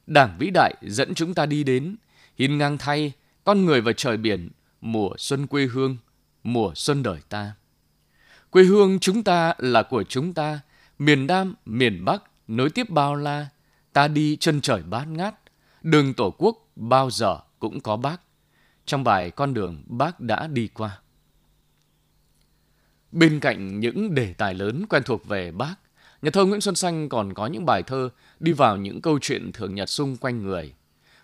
Đảng 0.06 0.36
vĩ 0.38 0.50
đại 0.54 0.74
dẫn 0.82 1.14
chúng 1.14 1.34
ta 1.34 1.46
đi 1.46 1.64
đến, 1.64 1.96
hiên 2.38 2.58
ngang 2.58 2.78
thay, 2.78 3.12
con 3.44 3.64
người 3.64 3.80
và 3.80 3.92
trời 3.92 4.16
biển, 4.16 4.50
mùa 4.80 5.10
xuân 5.18 5.46
quê 5.46 5.66
hương, 5.66 5.96
mùa 6.42 6.72
xuân 6.74 7.02
đời 7.02 7.20
ta. 7.28 7.52
Quê 8.50 8.64
hương 8.64 8.98
chúng 8.98 9.24
ta 9.24 9.54
là 9.58 9.82
của 9.82 10.02
chúng 10.02 10.32
ta, 10.32 10.60
miền 10.98 11.26
Nam, 11.26 11.54
miền 11.66 12.04
Bắc, 12.04 12.22
nối 12.48 12.70
tiếp 12.70 12.90
bao 12.90 13.14
la, 13.14 13.46
ta 13.92 14.08
đi 14.08 14.36
chân 14.36 14.60
trời 14.60 14.82
bát 14.82 15.04
ngát, 15.08 15.34
đường 15.82 16.14
tổ 16.14 16.34
quốc 16.38 16.68
bao 16.76 17.10
giờ 17.10 17.38
cũng 17.58 17.80
có 17.80 17.96
bác 17.96 18.20
trong 18.86 19.04
bài 19.04 19.30
Con 19.30 19.54
đường 19.54 19.82
bác 19.86 20.20
đã 20.20 20.46
đi 20.46 20.68
qua. 20.74 20.98
Bên 23.12 23.40
cạnh 23.40 23.80
những 23.80 24.14
đề 24.14 24.34
tài 24.34 24.54
lớn 24.54 24.84
quen 24.88 25.02
thuộc 25.06 25.26
về 25.26 25.52
bác, 25.52 25.74
nhà 26.22 26.30
thơ 26.30 26.44
Nguyễn 26.44 26.60
Xuân 26.60 26.74
Xanh 26.74 27.08
còn 27.08 27.34
có 27.34 27.46
những 27.46 27.66
bài 27.66 27.82
thơ 27.82 28.08
đi 28.40 28.52
vào 28.52 28.76
những 28.76 29.00
câu 29.00 29.18
chuyện 29.18 29.52
thường 29.52 29.74
nhật 29.74 29.88
xung 29.88 30.16
quanh 30.16 30.42
người. 30.42 30.74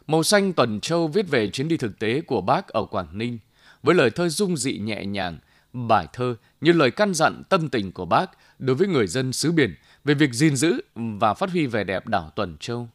Màu 0.09 0.23
xanh 0.23 0.53
Tuần 0.53 0.81
Châu 0.81 1.09
viết 1.09 1.29
về 1.29 1.51
chuyến 1.51 1.69
đi 1.69 1.77
thực 1.77 1.99
tế 1.99 2.21
của 2.21 2.41
bác 2.41 2.69
ở 2.69 2.85
Quảng 2.85 3.19
Ninh, 3.19 3.39
với 3.83 3.95
lời 3.95 4.11
thơ 4.11 4.29
dung 4.29 4.57
dị 4.57 4.79
nhẹ 4.79 5.05
nhàng, 5.05 5.39
bài 5.73 6.07
thơ 6.13 6.35
như 6.61 6.73
lời 6.73 6.91
căn 6.91 7.15
dặn 7.15 7.43
tâm 7.49 7.69
tình 7.69 7.93
của 7.93 8.05
bác 8.05 8.31
đối 8.59 8.77
với 8.77 8.89
người 8.89 9.07
dân 9.07 9.33
xứ 9.33 9.53
biển 9.53 9.75
về 10.05 10.15
việc 10.15 10.33
gìn 10.33 10.57
giữ 10.57 10.81
và 10.95 11.35
phát 11.35 11.51
huy 11.51 11.67
vẻ 11.67 11.85
đẹp 11.85 12.07
đảo 12.07 12.33
Tuần 12.37 12.57
Châu. 12.61 12.89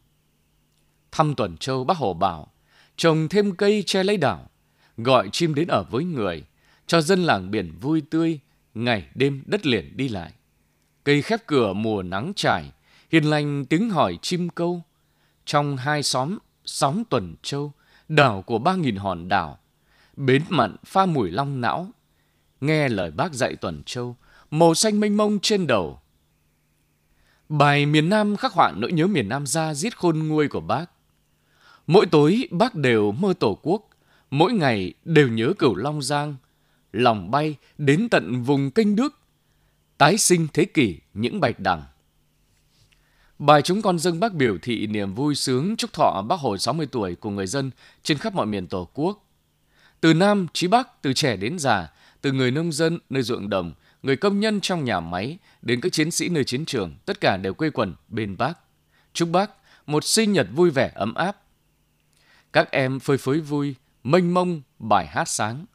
Thăm 1.12 1.36
Tuần 1.36 1.58
Châu 1.58 1.84
bác 1.84 1.98
Hồ 1.98 2.14
bảo, 2.14 2.52
trồng 2.98 3.28
thêm 3.30 3.56
cây 3.56 3.84
che 3.86 4.04
lấy 4.04 4.18
đảo, 4.18 4.50
gọi 4.98 5.30
chim 5.32 5.56
đến 5.56 5.68
ở 5.68 5.84
với 5.84 6.04
người, 6.04 6.44
cho 6.88 7.02
dân 7.02 7.24
làng 7.24 7.52
biển 7.52 7.74
vui 7.82 8.02
tươi, 8.10 8.40
ngày 8.74 9.08
đêm 9.16 9.44
đất 9.46 9.66
liền 9.66 9.98
đi 9.98 10.10
lại. 10.10 10.32
Cây 11.04 11.22
khép 11.22 11.40
cửa 11.48 11.74
mùa 11.74 12.04
nắng 12.04 12.34
trải, 12.36 12.72
hiền 13.12 13.24
lành 13.24 13.66
tiếng 13.66 13.90
hỏi 13.90 14.18
chim 14.22 14.50
câu. 14.50 14.82
Trong 15.46 15.78
hai 15.78 16.04
xóm, 16.04 16.38
sóng 16.66 17.04
tuần 17.10 17.36
châu, 17.44 17.72
đảo 18.10 18.42
của 18.42 18.58
ba 18.58 18.76
nghìn 18.76 18.96
hòn 18.96 19.28
đảo, 19.28 19.60
bến 20.18 20.44
mặn 20.50 20.76
pha 20.86 21.06
mùi 21.06 21.32
long 21.32 21.62
não, 21.62 21.88
nghe 22.62 22.90
lời 22.90 23.12
bác 23.12 23.34
dạy 23.34 23.56
tuần 23.56 23.84
châu, 23.86 24.16
màu 24.52 24.74
xanh 24.74 25.00
mênh 25.00 25.18
mông 25.18 25.40
trên 25.42 25.68
đầu. 25.68 26.00
Bài 27.50 27.86
miền 27.86 28.10
Nam 28.10 28.36
khắc 28.36 28.54
họa 28.54 28.72
nỗi 28.78 28.92
nhớ 28.92 29.08
miền 29.08 29.30
Nam 29.30 29.46
ra 29.48 29.74
giết 29.74 29.98
khôn 29.98 30.20
nguôi 30.28 30.48
của 30.48 30.60
bác. 30.60 30.86
Mỗi 31.88 32.06
tối 32.06 32.48
bác 32.52 32.76
đều 32.76 33.12
mơ 33.12 33.34
tổ 33.40 33.60
quốc, 33.62 33.90
mỗi 34.32 34.54
ngày 34.54 34.94
đều 35.06 35.28
nhớ 35.28 35.54
cửu 35.60 35.76
Long 35.76 36.02
Giang, 36.02 36.36
lòng 36.94 37.32
bay 37.32 37.56
đến 37.78 38.08
tận 38.12 38.44
vùng 38.44 38.72
kênh 38.72 38.96
Đức, 38.96 39.20
tái 39.98 40.18
sinh 40.18 40.48
thế 40.54 40.66
kỷ 40.66 41.00
những 41.14 41.40
bạch 41.40 41.60
đằng. 41.60 41.84
Bài 43.46 43.62
chúng 43.62 43.82
con 43.82 44.00
dâng 44.00 44.20
bác 44.20 44.34
biểu 44.34 44.58
thị 44.62 44.88
niềm 44.88 45.14
vui 45.14 45.36
sướng 45.36 45.76
chúc 45.76 45.94
thọ 45.94 46.22
bác 46.28 46.40
hồi 46.40 46.60
60 46.60 46.88
tuổi 46.92 47.16
của 47.16 47.30
người 47.30 47.48
dân 47.48 47.72
trên 48.04 48.18
khắp 48.18 48.34
mọi 48.34 48.46
miền 48.46 48.68
Tổ 48.68 48.90
quốc. 48.94 49.26
Từ 50.02 50.14
Nam 50.14 50.48
chí 50.54 50.68
Bắc, 50.68 51.02
từ 51.02 51.14
trẻ 51.14 51.36
đến 51.36 51.60
già, 51.60 51.92
từ 52.22 52.32
người 52.32 52.52
nông 52.52 52.72
dân 52.72 53.00
nơi 53.10 53.24
ruộng 53.24 53.50
đồng, 53.50 53.74
người 54.04 54.16
công 54.16 54.40
nhân 54.40 54.62
trong 54.62 54.86
nhà 54.86 55.00
máy 55.00 55.38
đến 55.62 55.82
các 55.82 55.92
chiến 55.92 56.12
sĩ 56.12 56.30
nơi 56.30 56.44
chiến 56.44 56.66
trường, 56.66 56.96
tất 57.06 57.22
cả 57.22 57.38
đều 57.38 57.54
quây 57.54 57.72
quần 57.72 57.96
bên 58.08 58.38
bác. 58.38 58.54
Chúc 59.14 59.30
bác 59.30 59.52
một 59.86 60.04
sinh 60.04 60.34
nhật 60.34 60.48
vui 60.56 60.70
vẻ 60.70 60.92
ấm 60.96 61.14
áp. 61.14 61.44
Các 62.54 62.72
em 62.72 63.00
phơi 63.00 63.18
phới 63.18 63.40
vui, 63.40 63.76
mênh 64.04 64.34
mông 64.34 64.62
bài 64.80 65.08
hát 65.08 65.28
sáng. 65.28 65.66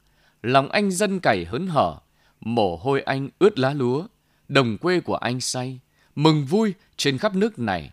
Lòng 0.42 0.68
anh 0.68 0.90
dân 0.90 1.20
cày 1.20 1.44
hớn 1.44 1.66
hở, 1.66 1.96
mồ 2.40 2.76
hôi 2.76 3.00
anh 3.00 3.28
ướt 3.38 3.58
lá 3.58 3.72
lúa, 3.72 4.06
đồng 4.48 4.78
quê 4.78 5.00
của 5.00 5.16
anh 5.16 5.40
say, 5.40 5.80
mừng 6.18 6.44
vui 6.44 6.74
trên 6.96 7.18
khắp 7.18 7.34
nước 7.34 7.58
này. 7.58 7.90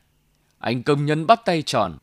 Anh 0.59 0.83
công 0.83 1.05
nhân 1.05 1.27
bắt 1.27 1.41
tay 1.45 1.61
tròn, 1.61 1.97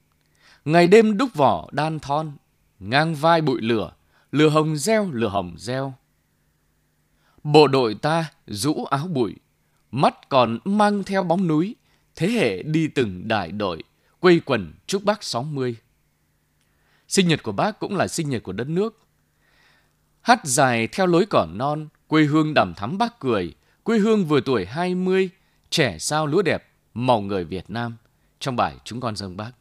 ngày 0.64 0.86
đêm 0.86 1.16
đúc 1.16 1.34
vỏ 1.34 1.68
đan 1.72 1.98
thon, 1.98 2.32
ngang 2.78 3.14
vai 3.14 3.40
bụi 3.40 3.60
lửa, 3.60 3.92
lửa 4.32 4.48
hồng 4.48 4.76
reo, 4.76 5.10
lửa 5.10 5.28
hồng 5.28 5.54
reo. 5.58 5.94
Bộ 7.44 7.66
đội 7.66 7.94
ta 7.94 8.24
rũ 8.46 8.84
áo 8.84 9.06
bụi, 9.06 9.34
mắt 9.90 10.28
còn 10.28 10.58
mang 10.64 11.04
theo 11.04 11.22
bóng 11.22 11.46
núi, 11.46 11.76
thế 12.16 12.28
hệ 12.28 12.62
đi 12.62 12.88
từng 12.88 13.28
đại 13.28 13.52
đội, 13.52 13.82
quây 14.20 14.40
quần 14.44 14.72
chúc 14.86 15.04
bác 15.04 15.22
60. 15.22 15.76
Sinh 17.08 17.28
nhật 17.28 17.42
của 17.42 17.52
bác 17.52 17.78
cũng 17.78 17.96
là 17.96 18.08
sinh 18.08 18.30
nhật 18.30 18.42
của 18.42 18.52
đất 18.52 18.68
nước. 18.68 19.00
Hát 20.20 20.40
dài 20.44 20.86
theo 20.86 21.06
lối 21.06 21.26
cỏ 21.26 21.46
non, 21.52 21.88
quê 22.06 22.24
hương 22.24 22.54
đầm 22.54 22.74
thắm 22.74 22.98
bác 22.98 23.20
cười, 23.20 23.54
quê 23.82 23.98
hương 23.98 24.24
vừa 24.24 24.40
tuổi 24.40 24.66
20, 24.66 25.30
trẻ 25.72 25.98
sao 25.98 26.26
lúa 26.26 26.42
đẹp, 26.42 26.68
màu 26.94 27.20
người 27.20 27.44
Việt 27.44 27.70
Nam, 27.70 27.96
trong 28.40 28.56
bài 28.56 28.76
Chúng 28.84 29.00
con 29.00 29.16
dâng 29.16 29.36
bác. 29.36 29.52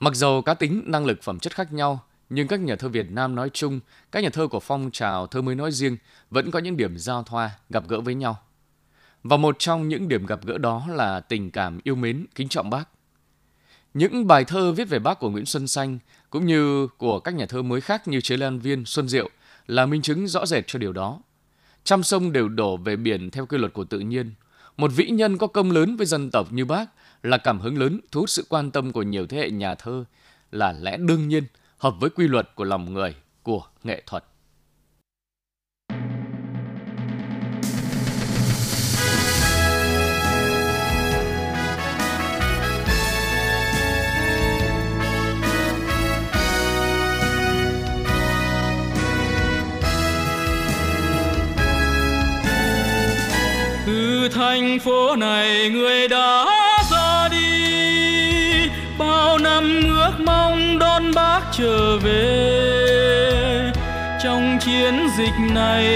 Mặc 0.00 0.14
dầu 0.14 0.42
cá 0.42 0.54
tính, 0.54 0.82
năng 0.86 1.04
lực, 1.04 1.22
phẩm 1.22 1.38
chất 1.38 1.54
khác 1.54 1.72
nhau, 1.72 2.04
nhưng 2.30 2.48
các 2.48 2.60
nhà 2.60 2.76
thơ 2.76 2.88
Việt 2.88 3.10
Nam 3.10 3.34
nói 3.34 3.50
chung, 3.52 3.80
các 4.12 4.22
nhà 4.22 4.30
thơ 4.30 4.46
của 4.46 4.60
phong 4.60 4.90
trào 4.90 5.26
thơ 5.26 5.42
mới 5.42 5.54
nói 5.54 5.72
riêng 5.72 5.96
vẫn 6.30 6.50
có 6.50 6.58
những 6.58 6.76
điểm 6.76 6.98
giao 6.98 7.22
thoa, 7.22 7.50
gặp 7.70 7.88
gỡ 7.88 8.00
với 8.00 8.14
nhau. 8.14 8.38
Và 9.22 9.36
một 9.36 9.56
trong 9.58 9.88
những 9.88 10.08
điểm 10.08 10.26
gặp 10.26 10.40
gỡ 10.44 10.58
đó 10.58 10.86
là 10.88 11.20
tình 11.20 11.50
cảm 11.50 11.80
yêu 11.84 11.94
mến, 11.94 12.26
kính 12.34 12.48
trọng 12.48 12.70
bác. 12.70 12.88
Những 13.94 14.26
bài 14.26 14.44
thơ 14.44 14.72
viết 14.72 14.88
về 14.88 14.98
bác 14.98 15.18
của 15.18 15.30
Nguyễn 15.30 15.46
Xuân 15.46 15.68
Xanh 15.68 15.98
cũng 16.30 16.46
như 16.46 16.86
của 16.98 17.20
các 17.20 17.34
nhà 17.34 17.46
thơ 17.46 17.62
mới 17.62 17.80
khác 17.80 18.08
như 18.08 18.20
Chế 18.20 18.36
Lan 18.36 18.58
Viên, 18.58 18.84
Xuân 18.84 19.08
Diệu 19.08 19.30
là 19.66 19.86
minh 19.86 20.02
chứng 20.02 20.26
rõ 20.26 20.46
rệt 20.46 20.64
cho 20.66 20.78
điều 20.78 20.92
đó. 20.92 21.20
Trăm 21.84 22.02
sông 22.02 22.32
đều 22.32 22.48
đổ 22.48 22.76
về 22.76 22.96
biển 22.96 23.30
theo 23.30 23.46
quy 23.46 23.58
luật 23.58 23.72
của 23.72 23.84
tự 23.84 23.98
nhiên. 23.98 24.34
Một 24.76 24.90
vĩ 24.96 25.06
nhân 25.06 25.38
có 25.38 25.46
công 25.46 25.70
lớn 25.70 25.96
với 25.96 26.06
dân 26.06 26.30
tộc 26.30 26.52
như 26.52 26.64
bác 26.64 26.86
là 27.22 27.38
cảm 27.38 27.60
hứng 27.60 27.78
lớn, 27.78 28.00
thu 28.12 28.20
hút 28.20 28.30
sự 28.30 28.46
quan 28.48 28.70
tâm 28.70 28.92
của 28.92 29.02
nhiều 29.02 29.26
thế 29.26 29.38
hệ 29.38 29.50
nhà 29.50 29.74
thơ 29.74 30.04
là 30.50 30.72
lẽ 30.72 30.96
đương 30.96 31.28
nhiên, 31.28 31.44
hợp 31.78 31.94
với 32.00 32.10
quy 32.10 32.28
luật 32.28 32.54
của 32.54 32.64
lòng 32.64 32.94
người, 32.94 33.14
của 33.42 33.62
nghệ 33.82 34.02
thuật. 34.06 34.24
Trở 61.92 61.98
về. 61.98 63.72
Trong 64.22 64.58
chiến 64.60 65.08
dịch 65.18 65.54
này, 65.54 65.86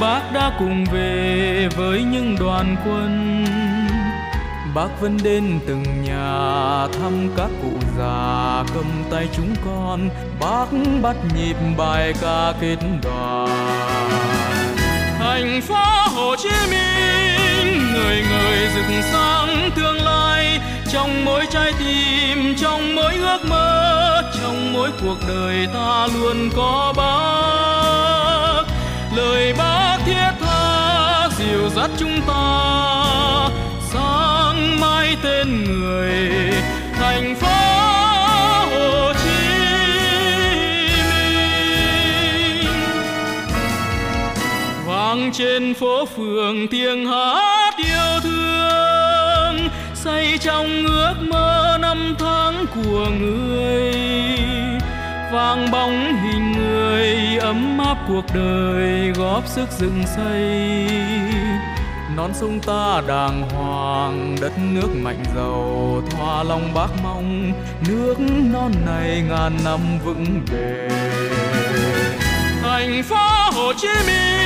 bác 0.00 0.20
đã 0.32 0.52
cùng 0.58 0.84
về 0.92 1.68
với 1.76 2.02
những 2.02 2.36
đoàn 2.40 2.76
quân. 2.86 3.44
Bác 4.74 5.00
vẫn 5.00 5.18
đến 5.22 5.60
từng 5.66 5.84
nhà 6.04 6.86
thăm 6.92 7.28
các 7.36 7.48
cụ 7.62 7.72
già, 7.98 8.64
cầm 8.74 9.04
tay 9.10 9.28
chúng 9.36 9.54
con. 9.64 10.08
Bác 10.40 10.66
bắt 11.02 11.16
nhịp 11.36 11.56
bài 11.76 12.14
ca 12.22 12.52
kết 12.60 12.76
đoàn. 13.02 13.48
Thành 15.18 15.60
phố 15.62 15.84
hồ 16.14 16.36
chí 16.42 16.48
minh, 16.70 17.92
người 17.92 18.24
người 18.30 18.68
rực 18.74 19.04
sáng, 19.12 19.70
tương 19.76 20.04
lai 20.04 20.60
trong 20.94 21.24
mỗi 21.24 21.46
trái 21.50 21.72
tim, 21.78 22.54
trong 22.56 22.94
mỗi 22.94 23.14
ước 23.14 23.38
mơ, 23.48 24.22
trong 24.40 24.72
mỗi 24.72 24.90
cuộc 25.02 25.16
đời 25.28 25.68
ta 25.74 26.06
luôn 26.14 26.50
có 26.56 26.94
bác. 26.96 28.62
Lời 29.16 29.52
bác 29.58 29.98
thiết 30.06 30.30
tha, 30.40 31.28
dìu 31.38 31.68
dắt 31.68 31.90
chúng 31.98 32.20
ta, 32.26 33.48
sáng 33.92 34.80
mai 34.80 35.16
tên 35.22 35.64
người, 35.64 36.52
thành 36.94 37.34
phố 37.34 37.48
Hồ 38.76 39.12
Chí 39.24 39.30
Minh. 45.10 45.30
Trên 45.32 45.74
phố 45.74 46.04
phường 46.16 46.68
tiếng 46.68 47.06
hát 47.06 47.53
trong 50.38 50.86
ước 50.86 51.14
mơ 51.20 51.78
năm 51.80 52.16
tháng 52.18 52.66
của 52.74 53.08
người. 53.20 53.92
Vang 55.32 55.70
bóng 55.70 56.16
hình 56.22 56.52
người, 56.52 57.38
ấm 57.40 57.78
áp 57.78 57.96
cuộc 58.08 58.24
đời 58.34 59.12
góp 59.16 59.46
sức 59.46 59.68
dựng 59.78 60.02
xây. 60.16 60.88
Non 62.16 62.30
sông 62.34 62.60
ta 62.60 63.02
đàng 63.06 63.42
hoàng, 63.50 64.36
đất 64.40 64.52
nước 64.72 64.88
mạnh 65.02 65.24
giàu, 65.36 66.02
thoa 66.10 66.42
lòng 66.42 66.74
bác 66.74 66.88
mong, 67.02 67.52
nước 67.88 68.14
non 68.52 68.72
này 68.86 69.22
ngàn 69.28 69.52
năm 69.64 69.80
vững 70.04 70.40
bền. 70.52 70.90
Thành 72.62 73.02
phố 73.02 73.50
Hồ 73.52 73.72
Chí 73.72 73.88
Minh 74.06 74.43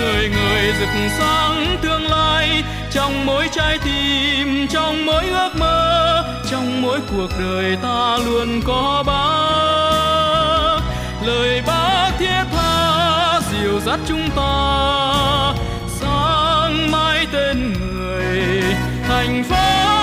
người 0.00 0.28
người 0.28 0.74
rực 0.80 0.88
sáng 1.18 1.78
tương 1.82 2.10
lai, 2.10 2.64
trong 2.90 3.26
mỗi 3.26 3.48
trái 3.52 3.78
tim, 3.84 4.66
trong 4.70 5.06
mỗi 5.06 5.24
ước 5.26 5.50
mơ, 5.58 6.24
trong 6.50 6.82
mỗi 6.82 6.98
cuộc 7.10 7.28
đời 7.38 7.76
ta 7.82 8.18
luôn 8.26 8.60
có 8.66 9.04
bác. 9.06 10.80
Lời 11.26 11.62
bác 11.66 12.10
thiết 12.18 12.44
tha, 12.52 13.40
dìu 13.52 13.80
dắt 13.80 14.00
chúng 14.08 14.30
ta, 14.36 15.52
sáng 16.00 16.90
mai 16.90 17.26
tên 17.32 17.72
người 17.72 18.62
thành 19.08 19.44
phố 19.44 19.99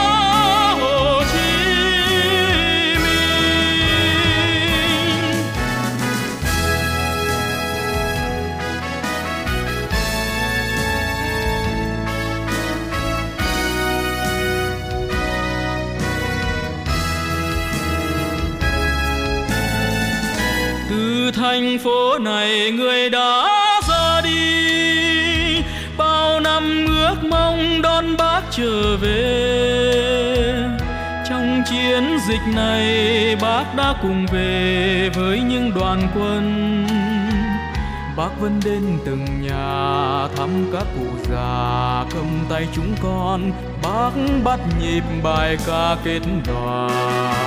này 22.27 22.72
người 22.72 23.10
đã 23.10 23.48
ra 23.89 24.22
đi. 24.24 25.62
Bao 25.98 26.39
năm 26.39 26.86
ước 26.88 27.15
mong 27.29 27.81
đón 27.81 28.17
bác 28.17 28.41
trở 28.51 28.98
về. 28.98 30.53
Trong 31.29 31.63
chiến 31.69 32.17
dịch 32.27 32.55
này 32.55 33.36
bác 33.41 33.63
đã 33.75 33.93
cùng 34.01 34.25
về 34.34 35.10
với 35.15 35.39
những 35.39 35.72
đoàn 35.75 36.07
quân. 36.15 36.43
Bác 38.17 38.39
vẫn 38.39 38.60
đến 38.65 39.00
từng 39.05 39.25
nhà 39.41 40.27
thăm 40.38 40.50
các 40.74 40.86
cụ 41.00 41.07
già, 41.31 42.03
cầm 42.13 42.46
tay 42.50 42.67
chúng 42.75 42.96
con. 43.03 43.51
Bác 43.84 44.12
bắt 44.43 44.60
nhịp 44.81 45.03
bài 45.24 45.57
ca 45.67 45.96
kết 46.03 46.19
đoàn. 46.48 47.46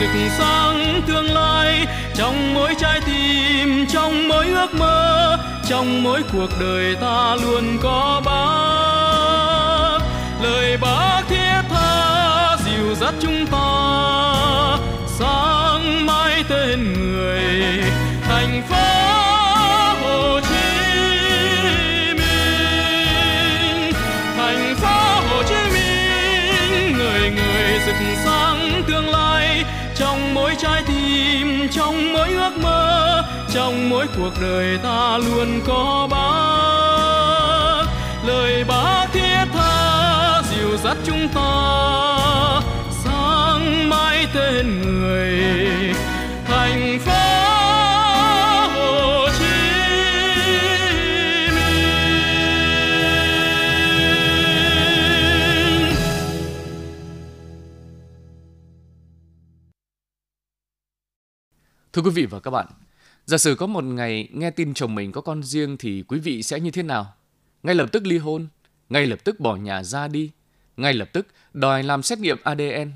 Rực 0.00 0.10
sáng 0.38 1.02
tương 1.06 1.34
lai, 1.34 1.86
trong 2.14 2.54
mỗi 2.54 2.74
trái 2.78 3.00
tim, 3.06 3.86
trong 3.92 4.28
mỗi 4.28 4.46
ước 4.46 4.74
mơ, 4.74 5.38
trong 5.68 6.02
mỗi 6.02 6.22
cuộc 6.32 6.50
đời 6.60 6.96
ta 7.00 7.36
luôn 7.42 7.78
có 7.82 8.22
bác. 8.24 9.98
Lời 10.42 10.76
bác 10.76 11.22
thiết 11.28 11.62
tha 11.70 12.56
dìu 12.64 12.94
dắt 12.94 13.14
chúng 13.20 13.46
ta, 13.46 14.78
sáng 15.18 16.06
mãi 16.06 16.44
tên 16.48 16.92
người, 16.92 17.82
thành 18.28 18.62
phố 18.68 19.23
trong 29.96 30.34
mỗi 30.34 30.54
trái 30.58 30.82
tim, 30.86 31.68
trong 31.72 32.12
mỗi 32.12 32.28
ước 32.28 32.58
mơ, 32.62 33.22
trong 33.54 33.90
mỗi 33.90 34.06
cuộc 34.16 34.30
đời 34.40 34.78
ta 34.82 35.18
luôn 35.18 35.60
có 35.66 36.08
bác. 36.10 37.84
Lời 38.26 38.64
bác 38.64 39.06
thiết 39.12 39.44
tha, 39.52 40.42
dìu 40.50 40.76
dắt 40.76 40.96
chúng 41.06 41.28
ta, 41.28 42.60
sáng 43.04 43.88
mãi 43.88 44.26
tên 44.34 44.82
người. 44.82 45.94
Thưa 61.94 62.02
quý 62.02 62.10
vị 62.10 62.26
và 62.26 62.40
các 62.40 62.50
bạn, 62.50 62.66
giả 63.26 63.38
sử 63.38 63.54
có 63.54 63.66
một 63.66 63.84
ngày 63.84 64.28
nghe 64.32 64.50
tin 64.50 64.74
chồng 64.74 64.94
mình 64.94 65.12
có 65.12 65.20
con 65.20 65.42
riêng 65.42 65.76
thì 65.76 66.04
quý 66.08 66.18
vị 66.18 66.42
sẽ 66.42 66.60
như 66.60 66.70
thế 66.70 66.82
nào? 66.82 67.14
Ngay 67.62 67.74
lập 67.74 67.88
tức 67.92 68.06
ly 68.06 68.18
hôn, 68.18 68.46
ngay 68.88 69.06
lập 69.06 69.18
tức 69.24 69.40
bỏ 69.40 69.56
nhà 69.56 69.82
ra 69.82 70.08
đi, 70.08 70.30
ngay 70.76 70.92
lập 70.94 71.08
tức 71.12 71.26
đòi 71.52 71.82
làm 71.82 72.02
xét 72.02 72.18
nghiệm 72.18 72.38
ADN. 72.44 72.92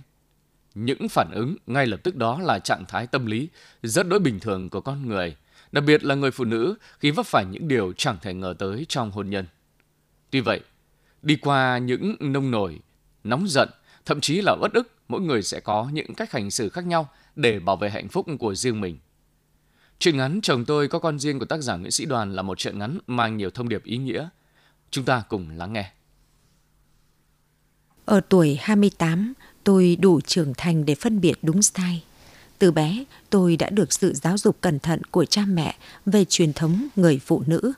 Những 0.75 1.09
phản 1.09 1.31
ứng 1.33 1.57
ngay 1.67 1.87
lập 1.87 2.01
tức 2.03 2.17
đó 2.17 2.41
là 2.41 2.59
trạng 2.59 2.85
thái 2.89 3.07
tâm 3.07 3.27
lý 3.27 3.49
rất 3.83 4.09
đối 4.09 4.21
bình 4.21 4.41
thường 4.41 4.71
của 4.71 4.81
con 4.81 5.09
người, 5.09 5.37
đặc 5.73 5.85
biệt 5.87 6.05
là 6.05 6.15
người 6.15 6.31
phụ 6.31 6.45
nữ 6.45 6.75
khi 7.01 7.11
vấp 7.11 7.27
phải 7.27 7.45
những 7.51 7.69
điều 7.69 7.93
chẳng 7.97 8.19
thể 8.23 8.35
ngờ 8.35 8.55
tới 8.59 8.87
trong 8.89 9.11
hôn 9.11 9.31
nhân. 9.31 9.47
Tuy 10.31 10.41
vậy, 10.41 10.61
đi 11.23 11.37
qua 11.37 11.79
những 11.79 12.17
nông 12.21 12.51
nổi, 12.51 12.81
nóng 13.25 13.49
giận, 13.49 13.69
thậm 14.07 14.21
chí 14.21 14.41
là 14.41 14.57
uất 14.61 14.73
ức, 14.73 14.93
mỗi 15.09 15.21
người 15.21 15.43
sẽ 15.43 15.61
có 15.61 15.89
những 15.93 16.15
cách 16.15 16.33
hành 16.33 16.51
xử 16.51 16.69
khác 16.69 16.87
nhau 16.87 17.09
để 17.39 17.59
bảo 17.59 17.77
vệ 17.77 17.91
hạnh 17.91 18.09
phúc 18.09 18.27
của 18.39 18.55
riêng 18.55 18.81
mình. 18.81 18.99
Chuyện 19.99 20.17
ngắn 20.17 20.41
Chồng 20.43 20.65
tôi 20.65 20.89
có 20.89 20.99
con 20.99 21.19
riêng 21.19 21.39
của 21.39 21.45
tác 21.45 21.61
giả 21.61 21.77
Nguyễn 21.77 21.91
Sĩ 21.91 22.05
Đoàn 22.05 22.33
là 22.33 22.43
một 22.43 22.59
chuyện 22.59 22.79
ngắn 22.79 22.99
mang 23.07 23.37
nhiều 23.37 23.51
thông 23.51 23.69
điệp 23.69 23.85
ý 23.85 23.97
nghĩa. 23.97 24.29
Chúng 24.91 25.05
ta 25.05 25.23
cùng 25.29 25.51
lắng 25.51 25.73
nghe. 25.73 25.91
Ở 28.05 28.21
tuổi 28.29 28.59
28, 28.61 29.33
tôi 29.65 29.97
đủ 30.01 30.21
trưởng 30.21 30.55
thành 30.57 30.85
để 30.87 30.95
phân 30.95 31.21
biệt 31.21 31.39
đúng 31.43 31.63
sai. 31.63 32.05
Từ 32.59 32.71
bé, 32.71 33.05
tôi 33.31 33.57
đã 33.57 33.71
được 33.71 33.93
sự 33.93 34.15
giáo 34.15 34.39
dục 34.39 34.57
cẩn 34.61 34.79
thận 34.79 35.05
của 35.05 35.25
cha 35.25 35.45
mẹ 35.45 35.77
về 36.07 36.25
truyền 36.25 36.53
thống 36.53 36.89
người 36.97 37.21
phụ 37.27 37.43
nữ. 37.47 37.73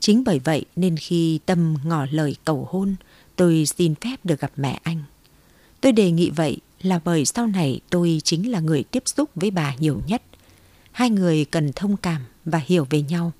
Chính 0.00 0.24
bởi 0.24 0.38
vậy 0.38 0.64
nên 0.76 0.96
khi 0.96 1.40
Tâm 1.46 1.74
ngỏ 1.84 2.06
lời 2.10 2.36
cầu 2.44 2.68
hôn, 2.70 2.94
tôi 3.36 3.66
xin 3.66 3.94
phép 3.94 4.16
được 4.24 4.40
gặp 4.40 4.52
mẹ 4.56 4.80
anh. 4.82 5.02
Tôi 5.80 5.92
đề 5.92 6.10
nghị 6.10 6.30
vậy 6.30 6.58
là 6.82 7.00
bởi 7.04 7.24
sau 7.24 7.46
này 7.46 7.80
tôi 7.90 8.20
chính 8.24 8.50
là 8.50 8.60
người 8.60 8.82
tiếp 8.82 9.02
xúc 9.06 9.30
với 9.34 9.50
bà 9.50 9.74
nhiều 9.74 10.00
nhất. 10.06 10.22
Hai 10.92 11.10
người 11.10 11.44
cần 11.44 11.72
thông 11.72 11.96
cảm 11.96 12.22
và 12.44 12.60
hiểu 12.66 12.86
về 12.90 13.02
nhau. 13.02 13.32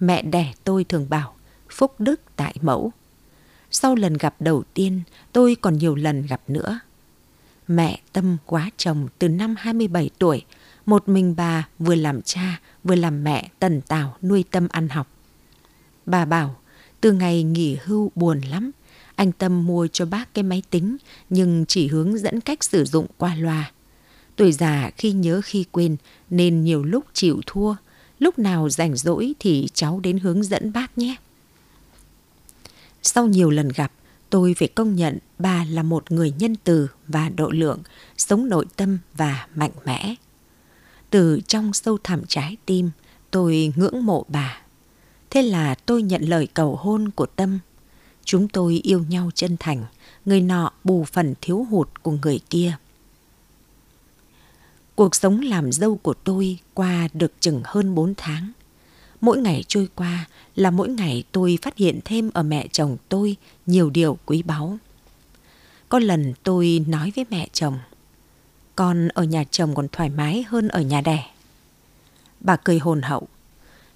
Mẹ 0.00 0.22
đẻ 0.22 0.52
tôi 0.64 0.84
thường 0.84 1.06
bảo, 1.08 1.34
phúc 1.70 1.94
đức 1.98 2.20
tại 2.36 2.54
mẫu. 2.62 2.92
Sau 3.70 3.94
lần 3.94 4.14
gặp 4.14 4.34
đầu 4.40 4.62
tiên, 4.74 5.00
tôi 5.32 5.56
còn 5.60 5.78
nhiều 5.78 5.94
lần 5.94 6.26
gặp 6.26 6.40
nữa. 6.48 6.78
Mẹ 7.68 8.00
Tâm 8.12 8.36
quá 8.46 8.70
chồng 8.76 9.08
từ 9.18 9.28
năm 9.28 9.54
27 9.58 10.10
tuổi, 10.18 10.44
một 10.86 11.08
mình 11.08 11.34
bà 11.36 11.68
vừa 11.78 11.94
làm 11.94 12.22
cha 12.22 12.60
vừa 12.84 12.94
làm 12.94 13.24
mẹ 13.24 13.48
tần 13.58 13.80
tảo 13.80 14.16
nuôi 14.22 14.44
Tâm 14.50 14.68
ăn 14.70 14.88
học. 14.88 15.08
Bà 16.06 16.24
bảo, 16.24 16.56
từ 17.00 17.12
ngày 17.12 17.42
nghỉ 17.42 17.76
hưu 17.84 18.10
buồn 18.14 18.40
lắm, 18.40 18.70
anh 19.16 19.32
Tâm 19.32 19.66
mua 19.66 19.86
cho 19.86 20.06
bác 20.06 20.34
cái 20.34 20.42
máy 20.42 20.62
tính 20.70 20.96
nhưng 21.30 21.64
chỉ 21.68 21.88
hướng 21.88 22.18
dẫn 22.18 22.40
cách 22.40 22.64
sử 22.64 22.84
dụng 22.84 23.06
qua 23.18 23.34
loa. 23.34 23.70
Tuổi 24.36 24.52
già 24.52 24.90
khi 24.96 25.12
nhớ 25.12 25.40
khi 25.44 25.64
quên 25.72 25.96
nên 26.30 26.64
nhiều 26.64 26.84
lúc 26.84 27.04
chịu 27.12 27.40
thua, 27.46 27.74
lúc 28.18 28.38
nào 28.38 28.68
rảnh 28.68 28.96
rỗi 28.96 29.34
thì 29.38 29.68
cháu 29.74 30.00
đến 30.00 30.18
hướng 30.18 30.42
dẫn 30.42 30.72
bác 30.72 30.98
nhé. 30.98 31.16
Sau 33.02 33.26
nhiều 33.26 33.50
lần 33.50 33.68
gặp, 33.68 33.92
tôi 34.30 34.54
phải 34.58 34.68
công 34.68 34.96
nhận 34.96 35.18
bà 35.38 35.64
là 35.64 35.82
một 35.82 36.12
người 36.12 36.32
nhân 36.38 36.56
từ 36.64 36.88
và 37.06 37.28
độ 37.28 37.50
lượng, 37.50 37.82
sống 38.16 38.48
nội 38.48 38.66
tâm 38.76 38.98
và 39.14 39.46
mạnh 39.54 39.70
mẽ. 39.84 40.14
Từ 41.10 41.40
trong 41.46 41.72
sâu 41.72 41.98
thẳm 42.04 42.22
trái 42.28 42.56
tim, 42.66 42.90
tôi 43.30 43.72
ngưỡng 43.76 44.06
mộ 44.06 44.24
bà. 44.28 44.60
Thế 45.30 45.42
là 45.42 45.74
tôi 45.74 46.02
nhận 46.02 46.22
lời 46.22 46.48
cầu 46.54 46.76
hôn 46.76 47.10
của 47.10 47.26
Tâm. 47.26 47.58
Chúng 48.26 48.48
tôi 48.48 48.80
yêu 48.82 49.04
nhau 49.08 49.30
chân 49.34 49.56
thành, 49.60 49.84
người 50.24 50.40
nọ 50.40 50.70
bù 50.84 51.04
phần 51.04 51.34
thiếu 51.40 51.66
hụt 51.70 51.88
của 52.02 52.10
người 52.10 52.40
kia. 52.50 52.76
Cuộc 54.94 55.14
sống 55.14 55.40
làm 55.40 55.72
dâu 55.72 55.96
của 55.96 56.14
tôi 56.14 56.58
qua 56.74 57.08
được 57.12 57.32
chừng 57.40 57.62
hơn 57.64 57.94
4 57.94 58.14
tháng. 58.16 58.52
Mỗi 59.20 59.38
ngày 59.38 59.64
trôi 59.68 59.88
qua 59.94 60.26
là 60.56 60.70
mỗi 60.70 60.88
ngày 60.88 61.24
tôi 61.32 61.58
phát 61.62 61.76
hiện 61.76 62.00
thêm 62.04 62.30
ở 62.34 62.42
mẹ 62.42 62.68
chồng 62.72 62.96
tôi 63.08 63.36
nhiều 63.66 63.90
điều 63.90 64.18
quý 64.26 64.42
báu. 64.42 64.78
Có 65.88 65.98
lần 65.98 66.34
tôi 66.42 66.84
nói 66.88 67.12
với 67.16 67.26
mẹ 67.30 67.48
chồng, 67.52 67.78
con 68.76 69.08
ở 69.08 69.24
nhà 69.24 69.44
chồng 69.50 69.74
còn 69.74 69.88
thoải 69.92 70.08
mái 70.10 70.44
hơn 70.48 70.68
ở 70.68 70.80
nhà 70.80 71.00
đẻ. 71.00 71.30
Bà 72.40 72.56
cười 72.56 72.78
hồn 72.78 73.02
hậu, 73.02 73.28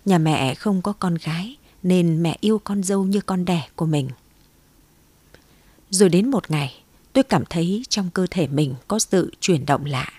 nhà 0.04 0.18
mẹ 0.18 0.54
không 0.54 0.82
có 0.82 0.92
con 0.92 1.14
gái 1.14 1.56
nên 1.82 2.22
mẹ 2.22 2.36
yêu 2.40 2.60
con 2.64 2.82
dâu 2.82 3.04
như 3.04 3.20
con 3.20 3.44
đẻ 3.44 3.68
của 3.76 3.86
mình. 3.86 4.08
Rồi 5.90 6.08
đến 6.08 6.30
một 6.30 6.50
ngày, 6.50 6.74
tôi 7.12 7.24
cảm 7.24 7.44
thấy 7.50 7.82
trong 7.88 8.10
cơ 8.10 8.26
thể 8.30 8.46
mình 8.46 8.74
có 8.88 8.98
sự 8.98 9.32
chuyển 9.40 9.66
động 9.66 9.84
lạ. 9.84 10.12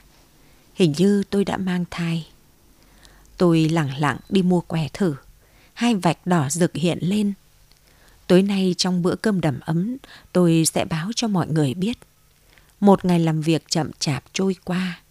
Hình 0.74 0.94
như 0.98 1.24
tôi 1.30 1.46
đã 1.46 1.58
mang 1.58 1.86
thai. 1.92 2.28
Tôi 3.38 3.70
lặng 3.70 3.98
lặng 3.98 4.18
đi 4.30 4.42
mua 4.42 4.62
quẻ 4.62 4.88
thử. 4.94 5.16
Hai 5.74 5.96
vạch 5.96 6.28
đỏ 6.28 6.50
rực 6.50 6.76
hiện 6.76 6.98
lên. 7.02 7.34
Tối 8.28 8.42
nay 8.42 8.76
trong 8.78 9.02
bữa 9.02 9.16
cơm 9.16 9.42
đầm 9.42 9.60
ấm, 9.60 9.98
tôi 10.34 10.64
sẽ 10.66 10.86
báo 10.86 11.10
cho 11.16 11.28
mọi 11.28 11.48
người 11.48 11.74
biết. 11.74 11.98
Một 12.80 13.06
ngày 13.06 13.20
làm 13.20 13.42
việc 13.42 13.64
chậm 13.70 13.92
chạp 14.00 14.24
trôi 14.34 14.56
qua. 14.66 15.02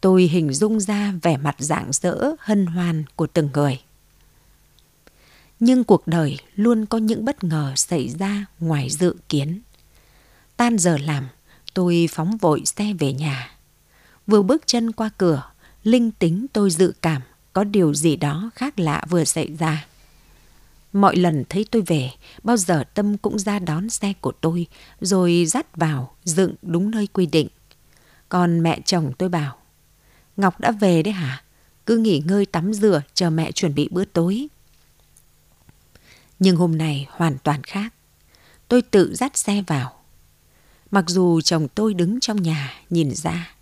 Tôi 0.00 0.22
hình 0.22 0.52
dung 0.52 0.80
ra 0.80 1.12
vẻ 1.22 1.36
mặt 1.36 1.56
rạng 1.58 1.92
rỡ, 1.92 2.30
hân 2.38 2.66
hoan 2.66 3.04
của 3.16 3.26
từng 3.26 3.50
người. 3.52 3.80
Nhưng 5.60 5.84
cuộc 5.84 6.06
đời 6.06 6.38
luôn 6.56 6.86
có 6.86 6.98
những 6.98 7.24
bất 7.24 7.44
ngờ 7.44 7.72
xảy 7.76 8.08
ra 8.08 8.46
ngoài 8.60 8.90
dự 8.90 9.16
kiến. 9.28 9.60
Tan 10.56 10.78
giờ 10.78 10.98
làm, 10.98 11.28
tôi 11.74 12.08
phóng 12.12 12.36
vội 12.36 12.62
xe 12.64 12.92
về 12.98 13.12
nhà. 13.12 13.50
Vừa 14.26 14.42
bước 14.42 14.66
chân 14.66 14.92
qua 14.92 15.10
cửa, 15.18 15.42
linh 15.82 16.10
tính 16.10 16.46
tôi 16.52 16.70
dự 16.70 16.94
cảm 17.02 17.22
có 17.52 17.64
điều 17.64 17.94
gì 17.94 18.16
đó 18.16 18.50
khác 18.54 18.78
lạ 18.78 19.02
vừa 19.08 19.24
xảy 19.24 19.48
ra. 19.58 19.86
Mọi 20.92 21.16
lần 21.16 21.44
thấy 21.48 21.66
tôi 21.70 21.82
về, 21.82 22.10
bao 22.42 22.56
giờ 22.56 22.84
Tâm 22.94 23.16
cũng 23.16 23.38
ra 23.38 23.58
đón 23.58 23.90
xe 23.90 24.12
của 24.20 24.32
tôi, 24.40 24.66
rồi 25.00 25.46
dắt 25.46 25.76
vào, 25.76 26.14
dựng 26.24 26.54
đúng 26.62 26.90
nơi 26.90 27.06
quy 27.06 27.26
định. 27.26 27.48
Còn 28.28 28.62
mẹ 28.62 28.80
chồng 28.84 29.12
tôi 29.18 29.28
bảo, 29.28 29.56
Ngọc 30.36 30.60
đã 30.60 30.70
về 30.70 31.02
đấy 31.02 31.12
hả? 31.12 31.42
Cứ 31.86 31.96
nghỉ 31.96 32.22
ngơi 32.26 32.46
tắm 32.46 32.72
rửa, 32.72 33.02
chờ 33.14 33.30
mẹ 33.30 33.52
chuẩn 33.52 33.74
bị 33.74 33.88
bữa 33.90 34.04
tối. 34.04 34.48
Nhưng 36.38 36.56
hôm 36.56 36.78
nay 36.78 37.06
hoàn 37.10 37.38
toàn 37.38 37.62
khác. 37.62 37.94
Tôi 38.68 38.82
tự 38.82 39.14
dắt 39.14 39.36
xe 39.36 39.62
vào. 39.66 40.00
Mặc 40.90 41.04
dù 41.08 41.40
chồng 41.40 41.68
tôi 41.68 41.94
đứng 41.94 42.20
trong 42.20 42.42
nhà 42.42 42.74
nhìn 42.90 43.14
ra. 43.14 43.54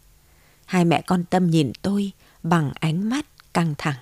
Hai 0.67 0.85
mẹ 0.85 1.03
con 1.07 1.25
Tâm 1.25 1.51
nhìn 1.51 1.73
tôi 1.83 2.13
bằng 2.43 2.73
ánh 2.75 3.09
mắt 3.09 3.27
căng 3.55 3.75
thẳng. 3.79 3.97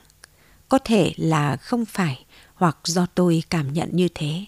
Có 0.69 0.79
thể 0.79 1.13
là 1.17 1.57
không 1.57 1.85
phải 1.85 2.25
hoặc 2.55 2.79
do 2.85 3.07
tôi 3.15 3.43
cảm 3.51 3.73
nhận 3.73 3.89
như 3.93 4.09
thế. 4.15 4.45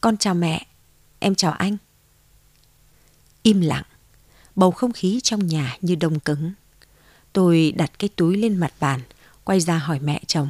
Con 0.00 0.16
chào 0.16 0.34
mẹ, 0.34 0.66
em 1.18 1.34
chào 1.34 1.52
anh. 1.52 1.76
Im 3.42 3.60
lặng, 3.60 3.84
bầu 4.56 4.70
không 4.70 4.92
khí 4.92 5.20
trong 5.22 5.46
nhà 5.46 5.76
như 5.80 5.94
đông 5.94 6.20
cứng. 6.20 6.52
Tôi 7.32 7.72
đặt 7.76 7.98
cái 7.98 8.10
túi 8.16 8.36
lên 8.36 8.56
mặt 8.56 8.72
bàn, 8.80 9.00
quay 9.44 9.60
ra 9.60 9.78
hỏi 9.78 10.00
mẹ 10.00 10.22
chồng. 10.26 10.48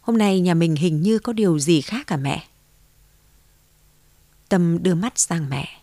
Hôm 0.00 0.18
nay 0.18 0.40
nhà 0.40 0.54
mình 0.54 0.76
hình 0.76 1.02
như 1.02 1.18
có 1.18 1.32
điều 1.32 1.58
gì 1.58 1.80
khác 1.80 2.06
cả 2.06 2.16
mẹ? 2.16 2.44
Tâm 4.48 4.82
đưa 4.82 4.94
mắt 4.94 5.18
sang 5.18 5.50
mẹ. 5.50 5.82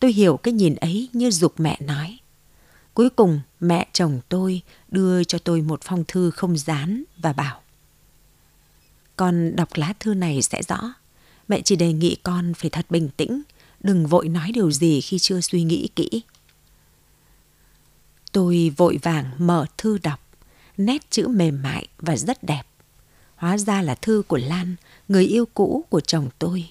Tôi 0.00 0.12
hiểu 0.12 0.36
cái 0.36 0.54
nhìn 0.54 0.74
ấy 0.74 1.08
như 1.12 1.30
dục 1.30 1.60
mẹ 1.60 1.78
nói. 1.80 2.18
Cuối 2.94 3.10
cùng 3.10 3.40
mẹ 3.60 3.86
chồng 3.92 4.20
tôi 4.28 4.62
đưa 4.88 5.24
cho 5.24 5.38
tôi 5.38 5.60
một 5.60 5.80
phong 5.82 6.04
thư 6.08 6.30
không 6.30 6.58
dán 6.58 7.04
và 7.18 7.32
bảo 7.32 7.60
Con 9.16 9.56
đọc 9.56 9.68
lá 9.74 9.92
thư 10.00 10.14
này 10.14 10.42
sẽ 10.42 10.62
rõ. 10.68 10.94
Mẹ 11.48 11.60
chỉ 11.60 11.76
đề 11.76 11.92
nghị 11.92 12.16
con 12.22 12.54
phải 12.54 12.70
thật 12.70 12.86
bình 12.90 13.08
tĩnh, 13.16 13.42
đừng 13.80 14.06
vội 14.06 14.28
nói 14.28 14.50
điều 14.54 14.70
gì 14.70 15.00
khi 15.00 15.18
chưa 15.18 15.40
suy 15.40 15.62
nghĩ 15.62 15.88
kỹ. 15.96 16.08
Tôi 18.32 18.72
vội 18.76 18.98
vàng 19.02 19.30
mở 19.38 19.66
thư 19.78 19.98
đọc, 19.98 20.20
nét 20.76 21.10
chữ 21.10 21.28
mềm 21.28 21.62
mại 21.62 21.88
và 21.98 22.16
rất 22.16 22.44
đẹp. 22.44 22.62
Hóa 23.36 23.58
ra 23.58 23.82
là 23.82 23.94
thư 23.94 24.22
của 24.28 24.38
Lan, 24.38 24.76
người 25.08 25.26
yêu 25.26 25.46
cũ 25.54 25.84
của 25.90 26.00
chồng 26.00 26.28
tôi. 26.38 26.68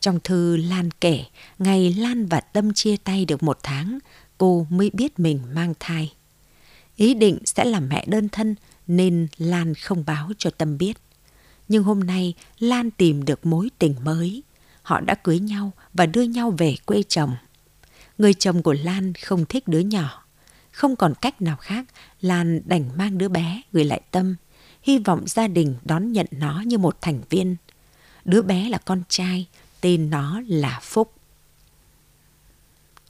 Trong 0.00 0.20
thư 0.24 0.56
Lan 0.56 0.90
kể, 1.00 1.24
ngày 1.58 1.94
Lan 1.98 2.26
và 2.26 2.40
Tâm 2.40 2.74
chia 2.74 2.96
tay 2.96 3.24
được 3.24 3.42
một 3.42 3.58
tháng, 3.62 3.98
cô 4.38 4.66
mới 4.70 4.90
biết 4.90 5.18
mình 5.18 5.40
mang 5.54 5.74
thai. 5.80 6.12
Ý 6.96 7.14
định 7.14 7.38
sẽ 7.44 7.64
làm 7.64 7.88
mẹ 7.88 8.04
đơn 8.06 8.28
thân 8.28 8.54
nên 8.86 9.28
Lan 9.36 9.74
không 9.74 10.04
báo 10.06 10.30
cho 10.38 10.50
Tâm 10.50 10.78
biết. 10.78 10.96
Nhưng 11.68 11.82
hôm 11.82 12.00
nay 12.00 12.34
Lan 12.58 12.90
tìm 12.90 13.24
được 13.24 13.46
mối 13.46 13.70
tình 13.78 13.94
mới. 14.04 14.42
Họ 14.82 15.00
đã 15.00 15.14
cưới 15.14 15.38
nhau 15.38 15.72
và 15.94 16.06
đưa 16.06 16.22
nhau 16.22 16.50
về 16.50 16.76
quê 16.86 17.02
chồng. 17.08 17.36
Người 18.18 18.34
chồng 18.34 18.62
của 18.62 18.72
Lan 18.72 19.12
không 19.14 19.46
thích 19.46 19.68
đứa 19.68 19.78
nhỏ. 19.78 20.24
Không 20.72 20.96
còn 20.96 21.14
cách 21.20 21.42
nào 21.42 21.56
khác, 21.56 21.86
Lan 22.20 22.60
đành 22.64 22.90
mang 22.96 23.18
đứa 23.18 23.28
bé 23.28 23.62
gửi 23.72 23.84
lại 23.84 24.00
Tâm, 24.10 24.36
hy 24.86 24.98
vọng 24.98 25.26
gia 25.26 25.46
đình 25.48 25.76
đón 25.84 26.12
nhận 26.12 26.26
nó 26.30 26.62
như 26.66 26.78
một 26.78 26.96
thành 27.00 27.20
viên. 27.30 27.56
Đứa 28.24 28.42
bé 28.42 28.68
là 28.68 28.78
con 28.78 29.02
trai, 29.08 29.46
tên 29.80 30.10
nó 30.10 30.42
là 30.46 30.80
Phúc. 30.82 31.12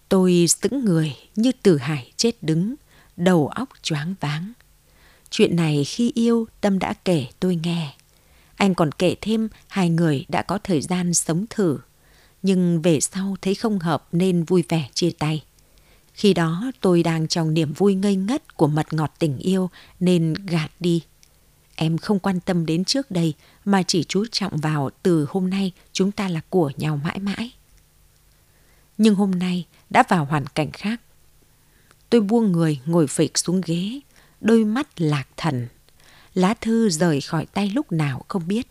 Tôi 0.08 0.46
sững 0.48 0.84
người 0.84 1.16
như 1.36 1.52
tử 1.62 1.78
hải 1.78 2.12
chết 2.16 2.42
đứng, 2.42 2.74
đầu 3.16 3.48
óc 3.48 3.68
choáng 3.82 4.14
váng. 4.20 4.52
Chuyện 5.30 5.56
này 5.56 5.84
khi 5.84 6.12
yêu 6.14 6.46
Tâm 6.60 6.78
đã 6.78 6.92
kể 6.92 7.26
tôi 7.40 7.56
nghe. 7.62 7.94
Anh 8.56 8.74
còn 8.74 8.92
kể 8.92 9.16
thêm 9.20 9.48
hai 9.68 9.90
người 9.90 10.24
đã 10.28 10.42
có 10.42 10.58
thời 10.58 10.80
gian 10.80 11.14
sống 11.14 11.46
thử, 11.50 11.78
nhưng 12.42 12.82
về 12.82 13.00
sau 13.00 13.36
thấy 13.42 13.54
không 13.54 13.78
hợp 13.78 14.08
nên 14.12 14.44
vui 14.44 14.64
vẻ 14.68 14.88
chia 14.94 15.10
tay. 15.10 15.44
Khi 16.14 16.34
đó 16.34 16.70
tôi 16.80 17.02
đang 17.02 17.28
trong 17.28 17.54
niềm 17.54 17.72
vui 17.72 17.94
ngây 17.94 18.16
ngất 18.16 18.56
của 18.56 18.66
mật 18.66 18.92
ngọt 18.92 19.14
tình 19.18 19.38
yêu 19.38 19.70
nên 20.00 20.34
gạt 20.34 20.70
đi. 20.80 21.02
Em 21.76 21.98
không 21.98 22.18
quan 22.18 22.40
tâm 22.40 22.66
đến 22.66 22.84
trước 22.84 23.10
đây 23.10 23.34
mà 23.64 23.82
chỉ 23.82 24.04
chú 24.04 24.24
trọng 24.32 24.56
vào 24.56 24.90
từ 25.02 25.26
hôm 25.28 25.50
nay 25.50 25.72
chúng 25.92 26.12
ta 26.12 26.28
là 26.28 26.40
của 26.50 26.72
nhau 26.76 27.00
mãi 27.04 27.18
mãi. 27.18 27.50
Nhưng 28.98 29.14
hôm 29.14 29.30
nay 29.30 29.66
đã 29.90 30.04
vào 30.08 30.24
hoàn 30.24 30.46
cảnh 30.46 30.70
khác. 30.72 31.00
Tôi 32.10 32.20
buông 32.20 32.52
người 32.52 32.80
ngồi 32.86 33.06
phịch 33.06 33.38
xuống 33.38 33.60
ghế, 33.64 34.00
đôi 34.40 34.64
mắt 34.64 35.00
lạc 35.00 35.28
thần. 35.36 35.68
Lá 36.34 36.54
thư 36.54 36.90
rời 36.90 37.20
khỏi 37.20 37.46
tay 37.46 37.70
lúc 37.70 37.92
nào 37.92 38.24
không 38.28 38.48
biết. 38.48 38.66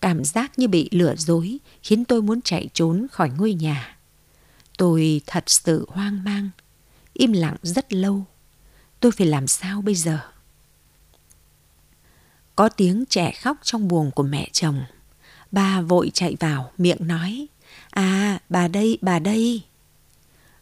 Cảm 0.00 0.24
giác 0.24 0.58
như 0.58 0.68
bị 0.68 0.88
lừa 0.92 1.14
dối 1.16 1.58
khiến 1.82 2.04
tôi 2.04 2.22
muốn 2.22 2.42
chạy 2.42 2.68
trốn 2.72 3.06
khỏi 3.12 3.30
ngôi 3.38 3.54
nhà. 3.54 3.96
Tôi 4.78 5.20
thật 5.26 5.44
sự 5.46 5.86
hoang 5.88 6.24
mang, 6.24 6.50
im 7.12 7.32
lặng 7.32 7.56
rất 7.62 7.92
lâu. 7.92 8.24
Tôi 9.00 9.12
phải 9.12 9.26
làm 9.26 9.46
sao 9.46 9.82
bây 9.82 9.94
giờ? 9.94 10.29
Có 12.60 12.68
tiếng 12.68 13.04
trẻ 13.08 13.32
khóc 13.32 13.56
trong 13.62 13.88
buồng 13.88 14.10
của 14.10 14.22
mẹ 14.22 14.48
chồng. 14.52 14.84
Bà 15.52 15.80
vội 15.80 16.10
chạy 16.14 16.36
vào, 16.40 16.72
miệng 16.78 17.06
nói, 17.06 17.46
À, 17.90 18.38
bà 18.48 18.68
đây, 18.68 18.98
bà 19.00 19.18
đây. 19.18 19.62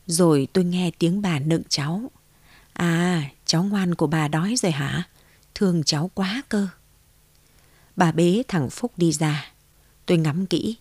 Rồi 0.07 0.49
tôi 0.53 0.65
nghe 0.65 0.91
tiếng 0.99 1.23
bà 1.23 1.39
nựng 1.39 1.63
cháu. 1.69 2.11
À, 2.73 3.23
cháu 3.47 3.63
ngoan 3.63 3.95
của 3.95 4.07
bà 4.07 4.29
đói 4.29 4.55
rồi 4.57 4.73
hả? 4.73 5.09
Thương 5.55 5.85
cháu 5.85 6.11
quá 6.15 6.43
cơ. 6.49 6.69
Bà 7.97 8.13
bế 8.13 8.43
thằng 8.49 8.71
Phúc 8.71 8.93
đi 8.97 9.13
ra. 9.13 9.53
Tôi 10.07 10.19
ngắm 10.19 10.47
kỹ. 10.47 10.77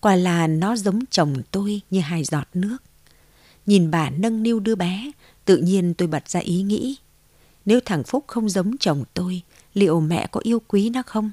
Quả 0.00 0.16
là 0.16 0.46
nó 0.46 0.76
giống 0.76 1.00
chồng 1.10 1.34
tôi 1.50 1.80
như 1.90 2.00
hai 2.00 2.24
giọt 2.24 2.48
nước. 2.54 2.78
Nhìn 3.66 3.90
bà 3.90 4.10
nâng 4.10 4.42
niu 4.42 4.60
đứa 4.60 4.74
bé, 4.74 5.10
tự 5.44 5.56
nhiên 5.56 5.94
tôi 5.94 6.08
bật 6.08 6.28
ra 6.28 6.40
ý 6.40 6.62
nghĩ. 6.62 6.96
Nếu 7.64 7.80
thằng 7.84 8.04
Phúc 8.04 8.24
không 8.26 8.48
giống 8.48 8.78
chồng 8.78 9.04
tôi, 9.14 9.42
liệu 9.74 10.00
mẹ 10.00 10.26
có 10.30 10.40
yêu 10.44 10.62
quý 10.68 10.90
nó 10.90 11.02
không? 11.06 11.30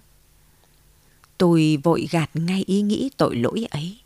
Tôi 1.37 1.77
vội 1.83 2.07
gạt 2.11 2.29
ngay 2.33 2.63
ý 2.67 2.81
nghĩ 2.81 3.09
tội 3.17 3.35
lỗi 3.35 3.67
ấy. 3.69 3.97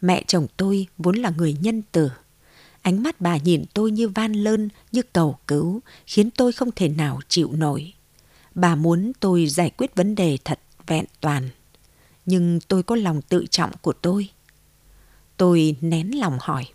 Mẹ 0.00 0.24
chồng 0.26 0.46
tôi 0.56 0.86
vốn 0.98 1.16
là 1.16 1.32
người 1.36 1.56
nhân 1.60 1.82
từ. 1.92 2.10
Ánh 2.82 3.02
mắt 3.02 3.20
bà 3.20 3.36
nhìn 3.36 3.64
tôi 3.74 3.90
như 3.90 4.08
van 4.08 4.32
lơn, 4.32 4.68
như 4.92 5.02
cầu 5.02 5.38
cứu, 5.46 5.80
khiến 6.06 6.30
tôi 6.30 6.52
không 6.52 6.70
thể 6.76 6.88
nào 6.88 7.20
chịu 7.28 7.52
nổi. 7.52 7.92
Bà 8.54 8.74
muốn 8.74 9.12
tôi 9.20 9.46
giải 9.46 9.70
quyết 9.70 9.94
vấn 9.94 10.14
đề 10.14 10.38
thật 10.44 10.60
vẹn 10.86 11.04
toàn. 11.20 11.48
Nhưng 12.26 12.60
tôi 12.60 12.82
có 12.82 12.96
lòng 12.96 13.22
tự 13.22 13.46
trọng 13.50 13.70
của 13.82 13.92
tôi. 13.92 14.28
Tôi 15.36 15.76
nén 15.80 16.18
lòng 16.18 16.38
hỏi. 16.40 16.66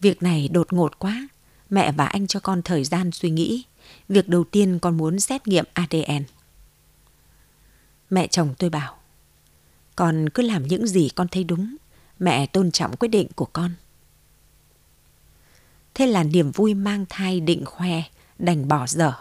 Việc 0.00 0.22
này 0.22 0.48
đột 0.48 0.72
ngột 0.72 0.98
quá. 0.98 1.28
Mẹ 1.70 1.92
và 1.92 2.06
anh 2.06 2.26
cho 2.26 2.40
con 2.40 2.62
thời 2.62 2.84
gian 2.84 3.12
suy 3.12 3.30
nghĩ. 3.30 3.64
Việc 4.08 4.28
đầu 4.28 4.44
tiên 4.44 4.78
con 4.82 4.96
muốn 4.96 5.20
xét 5.20 5.48
nghiệm 5.48 5.64
ADN. 5.72 6.24
Mẹ 8.10 8.26
chồng 8.26 8.54
tôi 8.58 8.70
bảo. 8.70 8.98
Con 9.96 10.28
cứ 10.34 10.42
làm 10.42 10.66
những 10.66 10.86
gì 10.86 11.08
con 11.08 11.28
thấy 11.28 11.44
đúng. 11.44 11.76
Mẹ 12.18 12.46
tôn 12.46 12.70
trọng 12.70 12.96
quyết 12.96 13.08
định 13.08 13.28
của 13.34 13.44
con. 13.52 13.74
Thế 15.94 16.06
là 16.06 16.22
niềm 16.22 16.50
vui 16.50 16.74
mang 16.74 17.06
thai 17.08 17.40
định 17.40 17.64
khoe, 17.64 18.02
đành 18.38 18.68
bỏ 18.68 18.86
dở. 18.86 19.14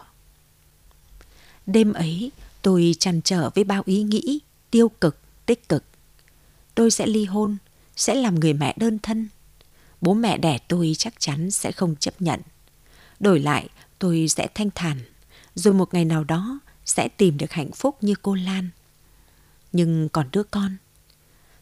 Đêm 1.65 1.93
ấy, 1.93 2.31
tôi 2.61 2.95
chăn 2.99 3.21
trở 3.21 3.49
với 3.49 3.63
bao 3.63 3.83
ý 3.85 4.03
nghĩ, 4.03 4.39
tiêu 4.71 4.89
cực, 4.89 5.17
tích 5.45 5.69
cực. 5.69 5.83
Tôi 6.75 6.91
sẽ 6.91 7.05
ly 7.05 7.25
hôn, 7.25 7.57
sẽ 7.95 8.15
làm 8.15 8.39
người 8.39 8.53
mẹ 8.53 8.73
đơn 8.77 8.99
thân. 8.99 9.27
Bố 10.01 10.13
mẹ 10.13 10.37
đẻ 10.37 10.57
tôi 10.67 10.93
chắc 10.97 11.13
chắn 11.19 11.51
sẽ 11.51 11.71
không 11.71 11.95
chấp 11.95 12.21
nhận. 12.21 12.39
Đổi 13.19 13.39
lại, 13.39 13.69
tôi 14.01 14.27
sẽ 14.27 14.47
thanh 14.55 14.69
thản, 14.75 14.99
rồi 15.55 15.73
một 15.73 15.93
ngày 15.93 16.05
nào 16.05 16.23
đó 16.23 16.59
sẽ 16.85 17.07
tìm 17.07 17.37
được 17.37 17.51
hạnh 17.51 17.71
phúc 17.71 17.97
như 18.01 18.15
cô 18.21 18.35
Lan. 18.35 18.69
Nhưng 19.71 20.09
còn 20.09 20.27
đứa 20.31 20.43
con, 20.43 20.77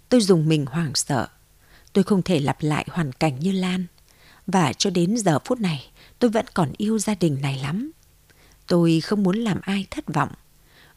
tôi 0.10 0.21
dùng 0.21 0.49
mình 0.49 0.65
hoảng 0.65 0.95
sợ. 0.95 1.28
Tôi 1.93 2.04
không 2.04 2.21
thể 2.21 2.39
lặp 2.39 2.58
lại 2.60 2.86
hoàn 2.91 3.12
cảnh 3.12 3.39
như 3.39 3.52
Lan. 3.52 3.86
Và 4.47 4.73
cho 4.73 4.89
đến 4.89 5.17
giờ 5.17 5.39
phút 5.45 5.60
này, 5.60 5.91
tôi 6.19 6.32
vẫn 6.32 6.45
còn 6.54 6.71
yêu 6.78 6.99
gia 6.99 7.15
đình 7.15 7.41
này 7.41 7.60
lắm. 7.63 7.91
Tôi 8.67 9.02
không 9.02 9.23
muốn 9.23 9.38
làm 9.38 9.60
ai 9.62 9.88
thất 9.91 10.13
vọng. 10.13 10.30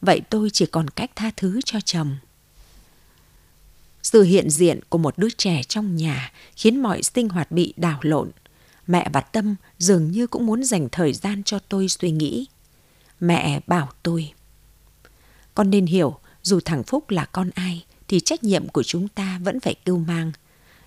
Vậy 0.01 0.21
tôi 0.31 0.51
chỉ 0.51 0.67
còn 0.67 0.91
cách 0.91 1.11
tha 1.17 1.31
thứ 1.37 1.61
cho 1.65 1.79
chồng. 1.85 2.17
Sự 4.03 4.23
hiện 4.23 4.51
diện 4.51 4.81
của 4.89 4.99
một 4.99 5.19
đứa 5.19 5.31
trẻ 5.31 5.63
trong 5.63 5.97
nhà 5.97 6.33
khiến 6.57 6.83
mọi 6.83 7.03
sinh 7.03 7.29
hoạt 7.29 7.53
bị 7.53 7.75
đảo 7.77 7.99
lộn. 8.03 8.31
Mẹ 8.93 9.09
và 9.13 9.21
Tâm 9.21 9.57
dường 9.79 10.11
như 10.11 10.27
cũng 10.27 10.47
muốn 10.47 10.65
dành 10.65 10.89
thời 10.93 11.13
gian 11.13 11.43
cho 11.43 11.59
tôi 11.59 11.89
suy 11.89 12.11
nghĩ. 12.11 12.47
Mẹ 13.21 13.61
bảo 13.67 13.89
tôi. 14.03 14.33
Con 15.55 15.71
nên 15.71 15.87
hiểu, 15.87 16.19
dù 16.43 16.61
thằng 16.65 16.83
Phúc 16.83 17.11
là 17.11 17.25
con 17.25 17.51
ai, 17.55 17.85
thì 18.09 18.21
trách 18.21 18.45
nhiệm 18.45 18.69
của 18.69 18.83
chúng 18.83 19.09
ta 19.09 19.41
vẫn 19.43 19.61
phải 19.61 19.75
cưu 19.75 19.99
mang. 19.99 20.33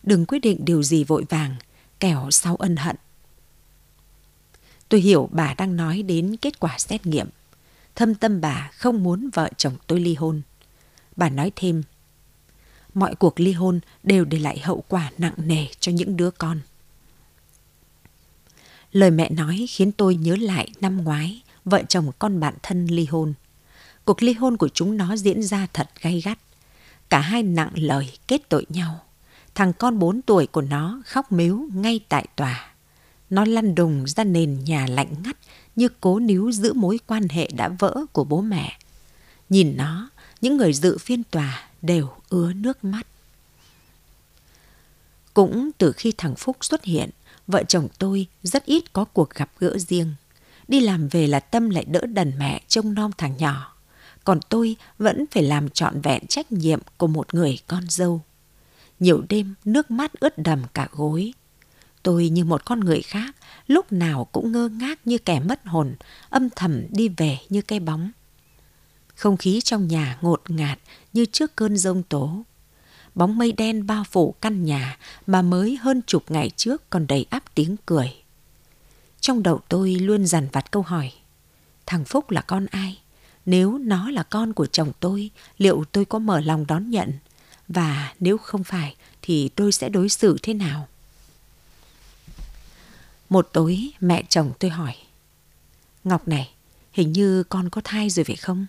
Đừng 0.03 0.25
quyết 0.25 0.39
định 0.39 0.65
điều 0.65 0.83
gì 0.83 1.03
vội 1.03 1.25
vàng, 1.29 1.55
kẻo 1.99 2.31
sau 2.31 2.55
ân 2.55 2.75
hận. 2.75 2.95
Tôi 4.89 5.01
hiểu 5.01 5.29
bà 5.31 5.53
đang 5.53 5.75
nói 5.75 6.01
đến 6.01 6.35
kết 6.41 6.59
quả 6.59 6.75
xét 6.77 7.05
nghiệm. 7.05 7.29
Thâm 7.95 8.15
tâm 8.15 8.41
bà 8.41 8.71
không 8.73 9.03
muốn 9.03 9.29
vợ 9.33 9.49
chồng 9.57 9.75
tôi 9.87 9.99
ly 9.99 10.15
hôn. 10.15 10.41
Bà 11.15 11.29
nói 11.29 11.51
thêm, 11.55 11.83
mọi 12.93 13.15
cuộc 13.15 13.39
ly 13.39 13.51
hôn 13.51 13.79
đều 14.03 14.25
để 14.25 14.39
lại 14.39 14.59
hậu 14.59 14.83
quả 14.87 15.11
nặng 15.17 15.35
nề 15.37 15.67
cho 15.79 15.91
những 15.91 16.17
đứa 16.17 16.31
con. 16.31 16.59
Lời 18.95 19.11
mẹ 19.11 19.29
nói 19.29 19.65
khiến 19.69 19.91
tôi 19.91 20.15
nhớ 20.15 20.35
lại 20.35 20.69
năm 20.81 21.03
ngoái, 21.03 21.41
vợ 21.65 21.83
chồng 21.89 22.11
con 22.19 22.39
bạn 22.39 22.53
thân 22.63 22.85
ly 22.85 23.05
hôn. 23.05 23.33
Cuộc 24.05 24.23
ly 24.23 24.33
hôn 24.33 24.57
của 24.57 24.67
chúng 24.67 24.97
nó 24.97 25.15
diễn 25.15 25.43
ra 25.43 25.67
thật 25.73 25.89
gay 26.01 26.21
gắt. 26.21 26.39
Cả 27.09 27.19
hai 27.19 27.43
nặng 27.43 27.69
lời 27.75 28.11
kết 28.27 28.49
tội 28.49 28.65
nhau. 28.69 28.99
Thằng 29.55 29.73
con 29.73 29.99
4 29.99 30.21
tuổi 30.21 30.47
của 30.47 30.61
nó 30.61 31.01
khóc 31.05 31.31
mếu 31.31 31.67
ngay 31.73 31.99
tại 32.09 32.25
tòa. 32.35 32.73
Nó 33.29 33.45
lăn 33.45 33.75
đùng 33.75 34.07
ra 34.07 34.23
nền 34.23 34.63
nhà 34.63 34.87
lạnh 34.89 35.15
ngắt 35.23 35.37
như 35.75 35.87
cố 36.01 36.19
níu 36.19 36.51
giữ 36.51 36.73
mối 36.73 36.99
quan 37.07 37.29
hệ 37.29 37.49
đã 37.55 37.69
vỡ 37.79 38.05
của 38.13 38.23
bố 38.23 38.41
mẹ. 38.41 38.77
Nhìn 39.49 39.77
nó, 39.77 40.09
những 40.41 40.57
người 40.57 40.73
dự 40.73 40.97
phiên 40.97 41.23
tòa 41.23 41.67
đều 41.81 42.09
ứa 42.29 42.53
nước 42.53 42.83
mắt. 42.83 43.07
Cũng 45.33 45.71
từ 45.77 45.91
khi 45.91 46.13
thằng 46.17 46.35
Phúc 46.35 46.57
xuất 46.61 46.83
hiện, 46.83 47.09
vợ 47.47 47.63
chồng 47.67 47.87
tôi 47.99 48.27
rất 48.43 48.65
ít 48.65 48.93
có 48.93 49.05
cuộc 49.05 49.29
gặp 49.29 49.51
gỡ 49.59 49.77
riêng. 49.77 50.13
Đi 50.67 50.79
làm 50.79 51.07
về 51.07 51.27
là 51.27 51.39
Tâm 51.39 51.69
lại 51.69 51.85
đỡ 51.85 52.01
đần 52.05 52.33
mẹ 52.39 52.61
trông 52.67 52.93
nom 52.93 53.11
thằng 53.17 53.37
nhỏ. 53.37 53.75
Còn 54.23 54.39
tôi 54.49 54.75
vẫn 54.97 55.25
phải 55.31 55.43
làm 55.43 55.69
trọn 55.69 56.01
vẹn 56.01 56.27
trách 56.27 56.51
nhiệm 56.51 56.79
của 56.97 57.07
một 57.07 57.33
người 57.33 57.57
con 57.67 57.83
dâu. 57.89 58.21
Nhiều 58.99 59.23
đêm 59.29 59.53
nước 59.65 59.91
mắt 59.91 60.13
ướt 60.19 60.37
đầm 60.37 60.61
cả 60.73 60.87
gối. 60.91 61.33
Tôi 62.03 62.29
như 62.29 62.45
một 62.45 62.65
con 62.65 62.79
người 62.79 63.01
khác, 63.01 63.35
lúc 63.67 63.91
nào 63.91 64.25
cũng 64.31 64.51
ngơ 64.51 64.69
ngác 64.69 64.99
như 65.05 65.17
kẻ 65.17 65.39
mất 65.39 65.65
hồn, 65.65 65.95
âm 66.29 66.49
thầm 66.55 66.83
đi 66.89 67.09
về 67.09 67.37
như 67.49 67.61
cây 67.61 67.79
bóng. 67.79 68.11
Không 69.15 69.37
khí 69.37 69.61
trong 69.61 69.87
nhà 69.87 70.17
ngột 70.21 70.41
ngạt 70.47 70.79
như 71.13 71.25
trước 71.25 71.55
cơn 71.55 71.77
rông 71.77 72.03
tố. 72.03 72.43
Bóng 73.15 73.37
mây 73.37 73.51
đen 73.51 73.87
bao 73.87 74.03
phủ 74.03 74.35
căn 74.41 74.65
nhà 74.65 74.97
mà 75.27 75.41
mới 75.41 75.75
hơn 75.75 76.01
chục 76.07 76.23
ngày 76.31 76.51
trước 76.55 76.89
còn 76.89 77.07
đầy 77.07 77.25
áp 77.29 77.43
tiếng 77.55 77.75
cười. 77.85 78.13
Trong 79.19 79.43
đầu 79.43 79.59
tôi 79.69 79.95
luôn 79.95 80.25
dằn 80.25 80.47
vặt 80.51 80.71
câu 80.71 80.81
hỏi. 80.81 81.11
Thằng 81.85 82.05
Phúc 82.05 82.31
là 82.31 82.41
con 82.41 82.65
ai? 82.65 82.99
Nếu 83.45 83.77
nó 83.77 84.09
là 84.09 84.23
con 84.23 84.53
của 84.53 84.65
chồng 84.65 84.91
tôi, 84.99 85.29
liệu 85.57 85.83
tôi 85.91 86.05
có 86.05 86.19
mở 86.19 86.39
lòng 86.39 86.65
đón 86.67 86.89
nhận? 86.89 87.13
Và 87.67 88.13
nếu 88.19 88.37
không 88.37 88.63
phải 88.63 88.95
thì 89.21 89.49
tôi 89.49 89.71
sẽ 89.71 89.89
đối 89.89 90.09
xử 90.09 90.37
thế 90.43 90.53
nào? 90.53 90.87
Một 93.29 93.49
tối 93.53 93.91
mẹ 93.99 94.23
chồng 94.29 94.51
tôi 94.59 94.71
hỏi. 94.71 94.95
Ngọc 96.03 96.27
này, 96.27 96.49
hình 96.91 97.11
như 97.11 97.43
con 97.43 97.69
có 97.69 97.81
thai 97.83 98.09
rồi 98.09 98.23
phải 98.23 98.35
không? 98.35 98.65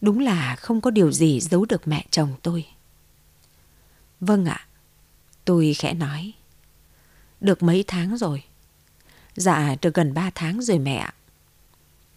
Đúng 0.00 0.18
là 0.18 0.56
không 0.56 0.80
có 0.80 0.90
điều 0.90 1.12
gì 1.12 1.40
giấu 1.40 1.64
được 1.64 1.88
mẹ 1.88 2.06
chồng 2.10 2.34
tôi. 2.42 2.66
Vâng 4.20 4.44
ạ, 4.44 4.66
tôi 5.44 5.74
khẽ 5.74 5.94
nói. 5.94 6.32
Được 7.40 7.62
mấy 7.62 7.84
tháng 7.86 8.16
rồi? 8.16 8.42
Dạ, 9.36 9.76
được 9.82 9.94
gần 9.94 10.14
ba 10.14 10.30
tháng 10.34 10.62
rồi 10.62 10.78
mẹ 10.78 10.96
ạ. 10.96 11.14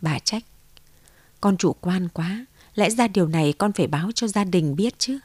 Bà 0.01 0.19
trách. 0.19 0.43
Con 1.41 1.57
chủ 1.57 1.73
quan 1.73 2.09
quá, 2.09 2.45
lẽ 2.75 2.89
ra 2.89 3.07
điều 3.07 3.27
này 3.27 3.53
con 3.57 3.73
phải 3.73 3.87
báo 3.87 4.09
cho 4.15 4.27
gia 4.27 4.43
đình 4.43 4.75
biết 4.75 4.99
chứ. 4.99 5.19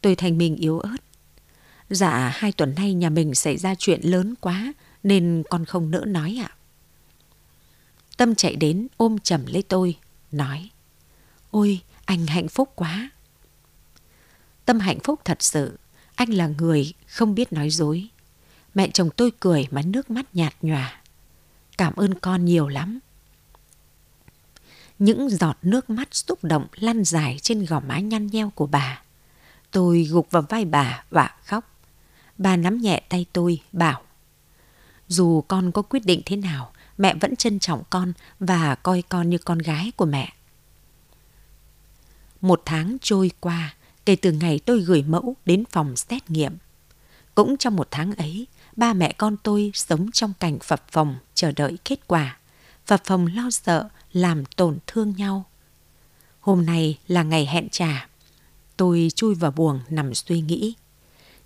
Tôi 0.00 0.16
thành 0.16 0.38
mình 0.38 0.56
yếu 0.56 0.78
ớt. 0.78 0.96
Dạ, 1.90 2.32
hai 2.34 2.52
tuần 2.52 2.74
nay 2.74 2.94
nhà 2.94 3.10
mình 3.10 3.34
xảy 3.34 3.56
ra 3.56 3.74
chuyện 3.74 4.00
lớn 4.02 4.34
quá 4.40 4.72
nên 5.02 5.42
con 5.50 5.64
không 5.64 5.90
nỡ 5.90 6.04
nói 6.06 6.40
ạ. 6.44 6.50
Tâm 8.16 8.34
chạy 8.34 8.56
đến 8.56 8.86
ôm 8.96 9.18
chầm 9.18 9.46
lấy 9.46 9.62
tôi, 9.62 9.96
nói. 10.32 10.70
Ôi, 11.50 11.80
anh 12.04 12.26
hạnh 12.26 12.48
phúc 12.48 12.72
quá. 12.74 13.10
Tâm 14.68 14.80
hạnh 14.80 14.98
phúc 15.04 15.20
thật 15.24 15.42
sự, 15.42 15.78
anh 16.14 16.30
là 16.30 16.46
người 16.46 16.92
không 17.06 17.34
biết 17.34 17.52
nói 17.52 17.70
dối. 17.70 18.08
Mẹ 18.74 18.90
chồng 18.92 19.10
tôi 19.16 19.32
cười 19.40 19.66
mà 19.70 19.82
nước 19.82 20.10
mắt 20.10 20.26
nhạt 20.32 20.54
nhòa. 20.62 21.00
Cảm 21.78 21.96
ơn 21.96 22.14
con 22.14 22.44
nhiều 22.44 22.68
lắm. 22.68 22.98
Những 24.98 25.30
giọt 25.30 25.56
nước 25.62 25.90
mắt 25.90 26.08
xúc 26.14 26.44
động 26.44 26.66
lăn 26.74 27.04
dài 27.04 27.38
trên 27.42 27.64
gò 27.64 27.80
má 27.80 27.98
nhăn 27.98 28.26
nheo 28.26 28.50
của 28.54 28.66
bà. 28.66 29.02
Tôi 29.70 30.02
gục 30.10 30.30
vào 30.30 30.42
vai 30.48 30.64
bà 30.64 31.04
và 31.10 31.36
khóc. 31.44 31.76
Bà 32.38 32.56
nắm 32.56 32.78
nhẹ 32.78 33.02
tay 33.08 33.26
tôi, 33.32 33.60
bảo. 33.72 34.02
Dù 35.08 35.40
con 35.40 35.72
có 35.72 35.82
quyết 35.82 36.06
định 36.06 36.22
thế 36.26 36.36
nào, 36.36 36.72
mẹ 36.98 37.14
vẫn 37.14 37.36
trân 37.36 37.58
trọng 37.58 37.82
con 37.90 38.12
và 38.40 38.74
coi 38.74 39.02
con 39.02 39.30
như 39.30 39.38
con 39.38 39.58
gái 39.58 39.92
của 39.96 40.06
mẹ. 40.06 40.32
Một 42.40 42.62
tháng 42.64 42.96
trôi 43.00 43.30
qua 43.40 43.74
kể 44.08 44.16
từ 44.16 44.32
ngày 44.32 44.60
tôi 44.64 44.80
gửi 44.80 45.02
mẫu 45.02 45.36
đến 45.44 45.64
phòng 45.70 45.96
xét 45.96 46.30
nghiệm. 46.30 46.52
Cũng 47.34 47.56
trong 47.56 47.76
một 47.76 47.88
tháng 47.90 48.14
ấy, 48.14 48.46
ba 48.76 48.92
mẹ 48.92 49.12
con 49.12 49.36
tôi 49.42 49.70
sống 49.74 50.10
trong 50.12 50.32
cảnh 50.40 50.58
phập 50.58 50.84
phòng 50.90 51.16
chờ 51.34 51.52
đợi 51.52 51.78
kết 51.84 52.06
quả. 52.06 52.38
Phập 52.86 53.04
phòng 53.04 53.26
lo 53.26 53.50
sợ 53.50 53.88
làm 54.12 54.44
tổn 54.44 54.78
thương 54.86 55.14
nhau. 55.16 55.44
Hôm 56.40 56.66
nay 56.66 56.98
là 57.08 57.22
ngày 57.22 57.46
hẹn 57.46 57.68
trả. 57.68 58.08
Tôi 58.76 59.08
chui 59.14 59.34
vào 59.34 59.50
buồng 59.50 59.80
nằm 59.88 60.14
suy 60.14 60.40
nghĩ. 60.40 60.74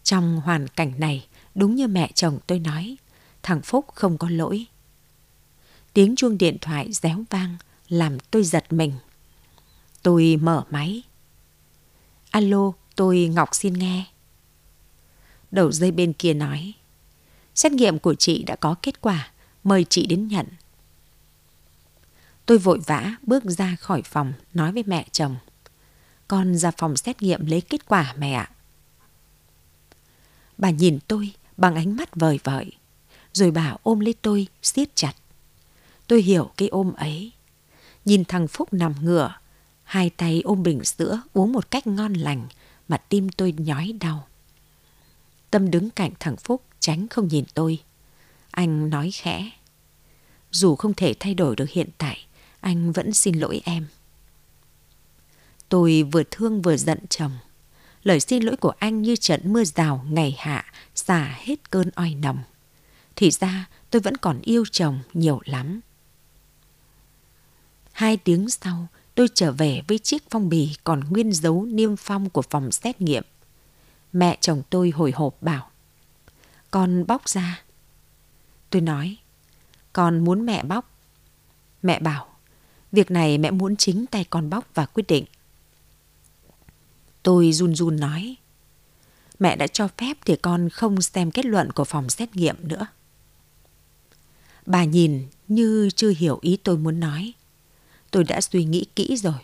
Trong 0.03 0.40
hoàn 0.40 0.68
cảnh 0.68 0.92
này, 0.98 1.27
đúng 1.55 1.75
như 1.75 1.87
mẹ 1.87 2.11
chồng 2.14 2.38
tôi 2.46 2.59
nói, 2.59 2.96
thằng 3.42 3.62
Phúc 3.62 3.87
không 3.94 4.18
có 4.18 4.29
lỗi. 4.31 4.66
Tiếng 5.92 6.16
chuông 6.16 6.38
điện 6.38 6.57
thoại 6.61 6.92
réo 6.92 7.25
vang 7.31 7.57
làm 7.88 8.18
tôi 8.18 8.44
giật 8.44 8.72
mình. 8.72 8.92
Tôi 10.03 10.37
mở 10.42 10.64
máy. 10.70 11.03
Alo, 12.33 12.73
tôi 12.97 13.31
Ngọc 13.35 13.49
xin 13.55 13.73
nghe. 13.73 14.05
Đầu 15.51 15.73
dây 15.73 15.90
bên 15.90 16.12
kia 16.12 16.35
nói. 16.35 16.73
Xét 17.55 17.73
nghiệm 17.73 17.99
của 17.99 18.14
chị 18.14 18.42
đã 18.42 18.57
có 18.57 18.75
kết 18.83 19.01
quả, 19.01 19.31
mời 19.64 19.87
chị 19.88 20.07
đến 20.07 20.29
nhận. 20.29 20.47
Tôi 22.47 22.59
vội 22.59 22.81
vã 22.87 23.16
bước 23.23 23.45
ra 23.45 23.77
khỏi 23.81 24.03
phòng 24.03 24.33
nói 24.55 24.73
với 24.73 24.83
mẹ 24.87 25.07
chồng. 25.12 25.37
Con 26.29 26.55
ra 26.55 26.71
phòng 26.71 26.97
xét 26.97 27.23
nghiệm 27.23 27.47
lấy 27.47 27.61
kết 27.61 27.87
quả 27.87 28.14
mẹ 28.18 28.33
ạ. 28.33 28.51
Bà 30.59 30.71
nhìn 30.71 30.99
tôi 31.09 31.33
bằng 31.57 31.75
ánh 31.75 31.97
mắt 31.97 32.16
vời 32.16 32.40
vợi, 32.45 32.73
rồi 33.33 33.51
bà 33.51 33.77
ôm 33.83 34.01
lấy 34.01 34.14
tôi 34.23 34.47
siết 34.62 34.97
chặt. 34.97 35.12
Tôi 36.07 36.23
hiểu 36.23 36.51
cái 36.57 36.68
ôm 36.68 36.92
ấy. 36.92 37.33
Nhìn 38.05 38.25
thằng 38.25 38.49
Phúc 38.49 38.73
nằm 38.73 38.95
ngửa, 39.03 39.35
hai 39.93 40.11
tay 40.11 40.41
ôm 40.45 40.63
bình 40.63 40.85
sữa 40.85 41.23
uống 41.33 41.53
một 41.53 41.71
cách 41.71 41.87
ngon 41.87 42.13
lành 42.13 42.47
mà 42.89 42.97
tim 42.97 43.29
tôi 43.29 43.55
nhói 43.59 43.93
đau. 44.01 44.27
Tâm 45.51 45.71
đứng 45.71 45.91
cạnh 45.91 46.11
thằng 46.21 46.37
Phúc 46.37 46.63
tránh 46.81 47.09
không 47.09 47.29
nhìn 47.29 47.45
tôi. 47.55 47.79
Anh 48.51 48.91
nói 48.91 49.11
khẽ. 49.11 49.51
Dù 50.51 50.77
không 50.77 50.95
thể 50.95 51.15
thay 51.21 51.35
đổi 51.35 51.57
được 51.57 51.71
hiện 51.71 51.89
tại, 51.99 52.27
anh 52.61 52.93
vẫn 52.93 53.13
xin 53.13 53.39
lỗi 53.39 53.61
em. 53.65 53.87
Tôi 55.69 56.03
vừa 56.03 56.23
thương 56.31 56.63
vừa 56.63 56.77
giận 56.77 56.99
chồng. 57.09 57.33
Lời 58.03 58.21
xin 58.21 58.43
lỗi 58.43 58.57
của 58.57 58.73
anh 58.79 59.03
như 59.03 59.17
trận 59.17 59.53
mưa 59.53 59.65
rào 59.65 60.05
ngày 60.11 60.37
hạ 60.39 60.65
xả 60.95 61.37
hết 61.39 61.71
cơn 61.71 61.91
oi 61.95 62.15
nồng. 62.15 62.39
Thì 63.17 63.31
ra 63.31 63.69
tôi 63.91 64.01
vẫn 64.01 64.17
còn 64.17 64.41
yêu 64.43 64.65
chồng 64.71 65.01
nhiều 65.15 65.41
lắm. 65.45 65.81
Hai 67.93 68.17
tiếng 68.17 68.51
sau, 68.51 68.89
tôi 69.14 69.29
trở 69.35 69.53
về 69.53 69.83
với 69.88 69.98
chiếc 69.98 70.22
phong 70.31 70.48
bì 70.48 70.77
còn 70.85 71.01
nguyên 71.01 71.33
dấu 71.33 71.64
niêm 71.64 71.96
phong 71.96 72.31
của 72.31 72.42
phòng 72.42 72.72
xét 72.72 73.01
nghiệm. 73.01 73.22
Mẹ 74.12 74.38
chồng 74.40 74.62
tôi 74.70 74.90
hồi 74.90 75.12
hộp 75.14 75.42
bảo, 75.42 75.70
con 76.70 77.07
bóc 77.07 77.29
ra. 77.29 77.62
Tôi 78.70 78.83
nói, 78.83 79.16
con 79.92 80.25
muốn 80.25 80.46
mẹ 80.46 80.62
bóc. 80.62 80.90
Mẹ 81.83 82.01
bảo, 82.01 82.29
việc 82.92 83.11
này 83.11 83.38
mẹ 83.38 83.51
muốn 83.51 83.77
chính 83.77 84.07
tay 84.07 84.25
con 84.25 84.51
bóc 84.51 84.68
và 84.75 84.87
quyết 84.87 85.07
định. 85.09 85.25
Tôi 87.22 87.53
run 87.53 87.75
run 87.75 87.96
nói, 87.96 88.37
mẹ 89.38 89.57
đã 89.57 89.66
cho 89.66 89.88
phép 89.98 90.16
thì 90.25 90.37
con 90.37 90.68
không 90.68 91.01
xem 91.01 91.31
kết 91.31 91.46
luận 91.46 91.72
của 91.72 91.85
phòng 91.85 92.11
xét 92.11 92.37
nghiệm 92.37 92.57
nữa. 92.68 92.87
Bà 94.66 94.85
nhìn 94.85 95.27
như 95.48 95.90
chưa 95.96 96.12
hiểu 96.16 96.38
ý 96.42 96.57
tôi 96.57 96.77
muốn 96.77 97.01
nói. 97.01 97.33
Tôi 98.12 98.25
đã 98.25 98.40
suy 98.40 98.64
nghĩ 98.64 98.85
kỹ 98.96 99.16
rồi. 99.16 99.40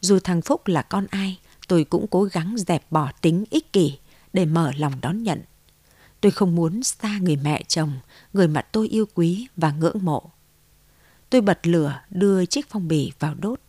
Dù 0.00 0.18
thằng 0.18 0.42
Phúc 0.42 0.66
là 0.66 0.82
con 0.82 1.06
ai, 1.10 1.38
tôi 1.68 1.84
cũng 1.84 2.06
cố 2.06 2.22
gắng 2.22 2.54
dẹp 2.58 2.92
bỏ 2.92 3.10
tính 3.20 3.44
ích 3.50 3.72
kỷ 3.72 3.98
để 4.32 4.44
mở 4.44 4.72
lòng 4.76 4.92
đón 5.00 5.22
nhận. 5.22 5.42
Tôi 6.20 6.32
không 6.32 6.54
muốn 6.54 6.82
xa 6.82 7.18
người 7.18 7.36
mẹ 7.36 7.62
chồng, 7.68 7.92
người 8.32 8.48
mà 8.48 8.62
tôi 8.62 8.88
yêu 8.88 9.06
quý 9.14 9.46
và 9.56 9.70
ngưỡng 9.70 9.98
mộ. 10.02 10.30
Tôi 11.30 11.40
bật 11.40 11.66
lửa 11.66 12.00
đưa 12.10 12.46
chiếc 12.46 12.70
phong 12.70 12.88
bì 12.88 13.12
vào 13.18 13.34
đốt. 13.34 13.60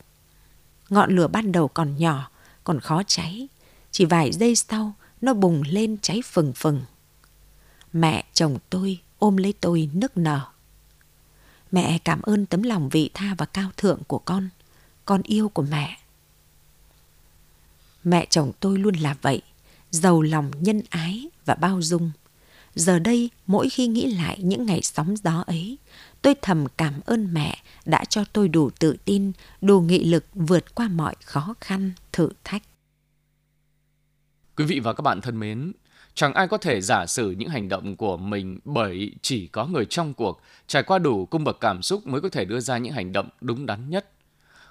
Ngọn 0.89 1.15
lửa 1.15 1.27
ban 1.27 1.51
đầu 1.51 1.67
còn 1.67 1.97
nhỏ, 1.97 2.31
còn 2.63 2.79
khó 2.79 3.03
cháy. 3.07 3.47
Chỉ 3.91 4.05
vài 4.05 4.31
giây 4.31 4.55
sau, 4.55 4.93
nó 5.21 5.33
bùng 5.33 5.63
lên 5.67 5.97
cháy 6.01 6.21
phừng 6.25 6.53
phừng. 6.55 6.81
Mẹ 7.93 8.23
chồng 8.33 8.57
tôi 8.69 8.99
ôm 9.19 9.37
lấy 9.37 9.53
tôi 9.61 9.89
nức 9.93 10.17
nở. 10.17 10.52
Mẹ 11.73 11.99
cảm 12.03 12.21
ơn 12.21 12.45
tấm 12.45 12.63
lòng 12.63 12.89
vị 12.89 13.09
tha 13.13 13.35
và 13.37 13.45
cao 13.45 13.69
thượng 13.77 13.99
của 14.07 14.19
con. 14.19 14.49
Con 15.05 15.21
yêu 15.23 15.49
của 15.49 15.61
mẹ. 15.61 15.97
Mẹ 18.03 18.27
chồng 18.29 18.51
tôi 18.59 18.77
luôn 18.77 18.95
là 18.95 19.15
vậy, 19.21 19.41
giàu 19.91 20.21
lòng 20.21 20.51
nhân 20.59 20.81
ái 20.89 21.27
và 21.45 21.55
bao 21.55 21.81
dung. 21.81 22.11
Giờ 22.75 22.99
đây, 22.99 23.29
mỗi 23.47 23.69
khi 23.69 23.87
nghĩ 23.87 24.13
lại 24.13 24.37
những 24.41 24.65
ngày 24.65 24.81
sóng 24.81 25.15
gió 25.17 25.43
ấy, 25.47 25.77
tôi 26.21 26.35
thầm 26.41 26.65
cảm 26.77 26.93
ơn 27.05 27.33
mẹ 27.33 27.57
đã 27.85 28.05
cho 28.05 28.23
tôi 28.33 28.47
đủ 28.47 28.69
tự 28.79 28.95
tin, 29.05 29.31
đủ 29.61 29.81
nghị 29.81 30.03
lực 30.03 30.25
vượt 30.33 30.75
qua 30.75 30.87
mọi 30.87 31.15
khó 31.23 31.55
khăn, 31.61 31.91
thử 32.11 32.29
thách. 32.43 32.63
Quý 34.57 34.65
vị 34.65 34.79
và 34.79 34.93
các 34.93 35.01
bạn 35.01 35.21
thân 35.21 35.39
mến, 35.39 35.71
Chẳng 36.15 36.33
ai 36.33 36.47
có 36.47 36.57
thể 36.57 36.81
giả 36.81 37.05
sử 37.05 37.31
những 37.31 37.49
hành 37.49 37.69
động 37.69 37.95
của 37.95 38.17
mình 38.17 38.59
bởi 38.65 39.11
chỉ 39.21 39.47
có 39.47 39.65
người 39.65 39.85
trong 39.85 40.13
cuộc 40.13 40.41
trải 40.67 40.83
qua 40.83 40.99
đủ 40.99 41.25
cung 41.25 41.43
bậc 41.43 41.59
cảm 41.59 41.81
xúc 41.81 42.07
mới 42.07 42.21
có 42.21 42.29
thể 42.29 42.45
đưa 42.45 42.59
ra 42.59 42.77
những 42.77 42.93
hành 42.93 43.11
động 43.11 43.29
đúng 43.41 43.65
đắn 43.65 43.89
nhất. 43.89 44.09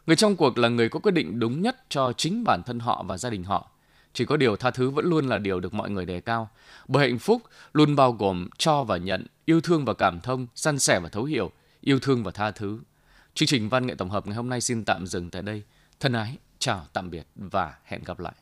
Người 0.06 0.16
trong 0.16 0.36
cuộc 0.36 0.58
là 0.58 0.68
người 0.68 0.88
có 0.88 1.00
quyết 1.00 1.12
định 1.12 1.38
đúng 1.38 1.62
nhất 1.62 1.84
cho 1.88 2.12
chính 2.12 2.44
bản 2.44 2.62
thân 2.66 2.78
họ 2.78 3.04
và 3.08 3.18
gia 3.18 3.30
đình 3.30 3.44
họ. 3.44 3.70
Chỉ 4.12 4.24
có 4.24 4.36
điều 4.36 4.56
tha 4.56 4.70
thứ 4.70 4.90
vẫn 4.90 5.04
luôn 5.04 5.28
là 5.28 5.38
điều 5.38 5.60
được 5.60 5.74
mọi 5.74 5.90
người 5.90 6.06
đề 6.06 6.20
cao. 6.20 6.48
Bởi 6.88 7.08
hạnh 7.08 7.18
phúc 7.18 7.42
luôn 7.72 7.96
bao 7.96 8.12
gồm 8.12 8.48
cho 8.58 8.84
và 8.84 8.96
nhận, 8.96 9.26
yêu 9.44 9.60
thương 9.60 9.84
và 9.84 9.94
cảm 9.94 10.20
thông, 10.20 10.46
săn 10.54 10.78
sẻ 10.78 11.00
và 11.00 11.08
thấu 11.08 11.24
hiểu, 11.24 11.50
yêu 11.80 11.98
thương 11.98 12.24
và 12.24 12.30
tha 12.30 12.50
thứ. 12.50 12.78
Chương 13.34 13.46
trình 13.46 13.68
văn 13.68 13.86
nghệ 13.86 13.94
tổng 13.94 14.10
hợp 14.10 14.26
ngày 14.26 14.36
hôm 14.36 14.48
nay 14.48 14.60
xin 14.60 14.84
tạm 14.84 15.06
dừng 15.06 15.30
tại 15.30 15.42
đây. 15.42 15.62
Thân 16.00 16.12
ái, 16.12 16.36
chào 16.58 16.86
tạm 16.92 17.10
biệt 17.10 17.26
và 17.36 17.74
hẹn 17.84 18.04
gặp 18.04 18.20
lại. 18.20 18.32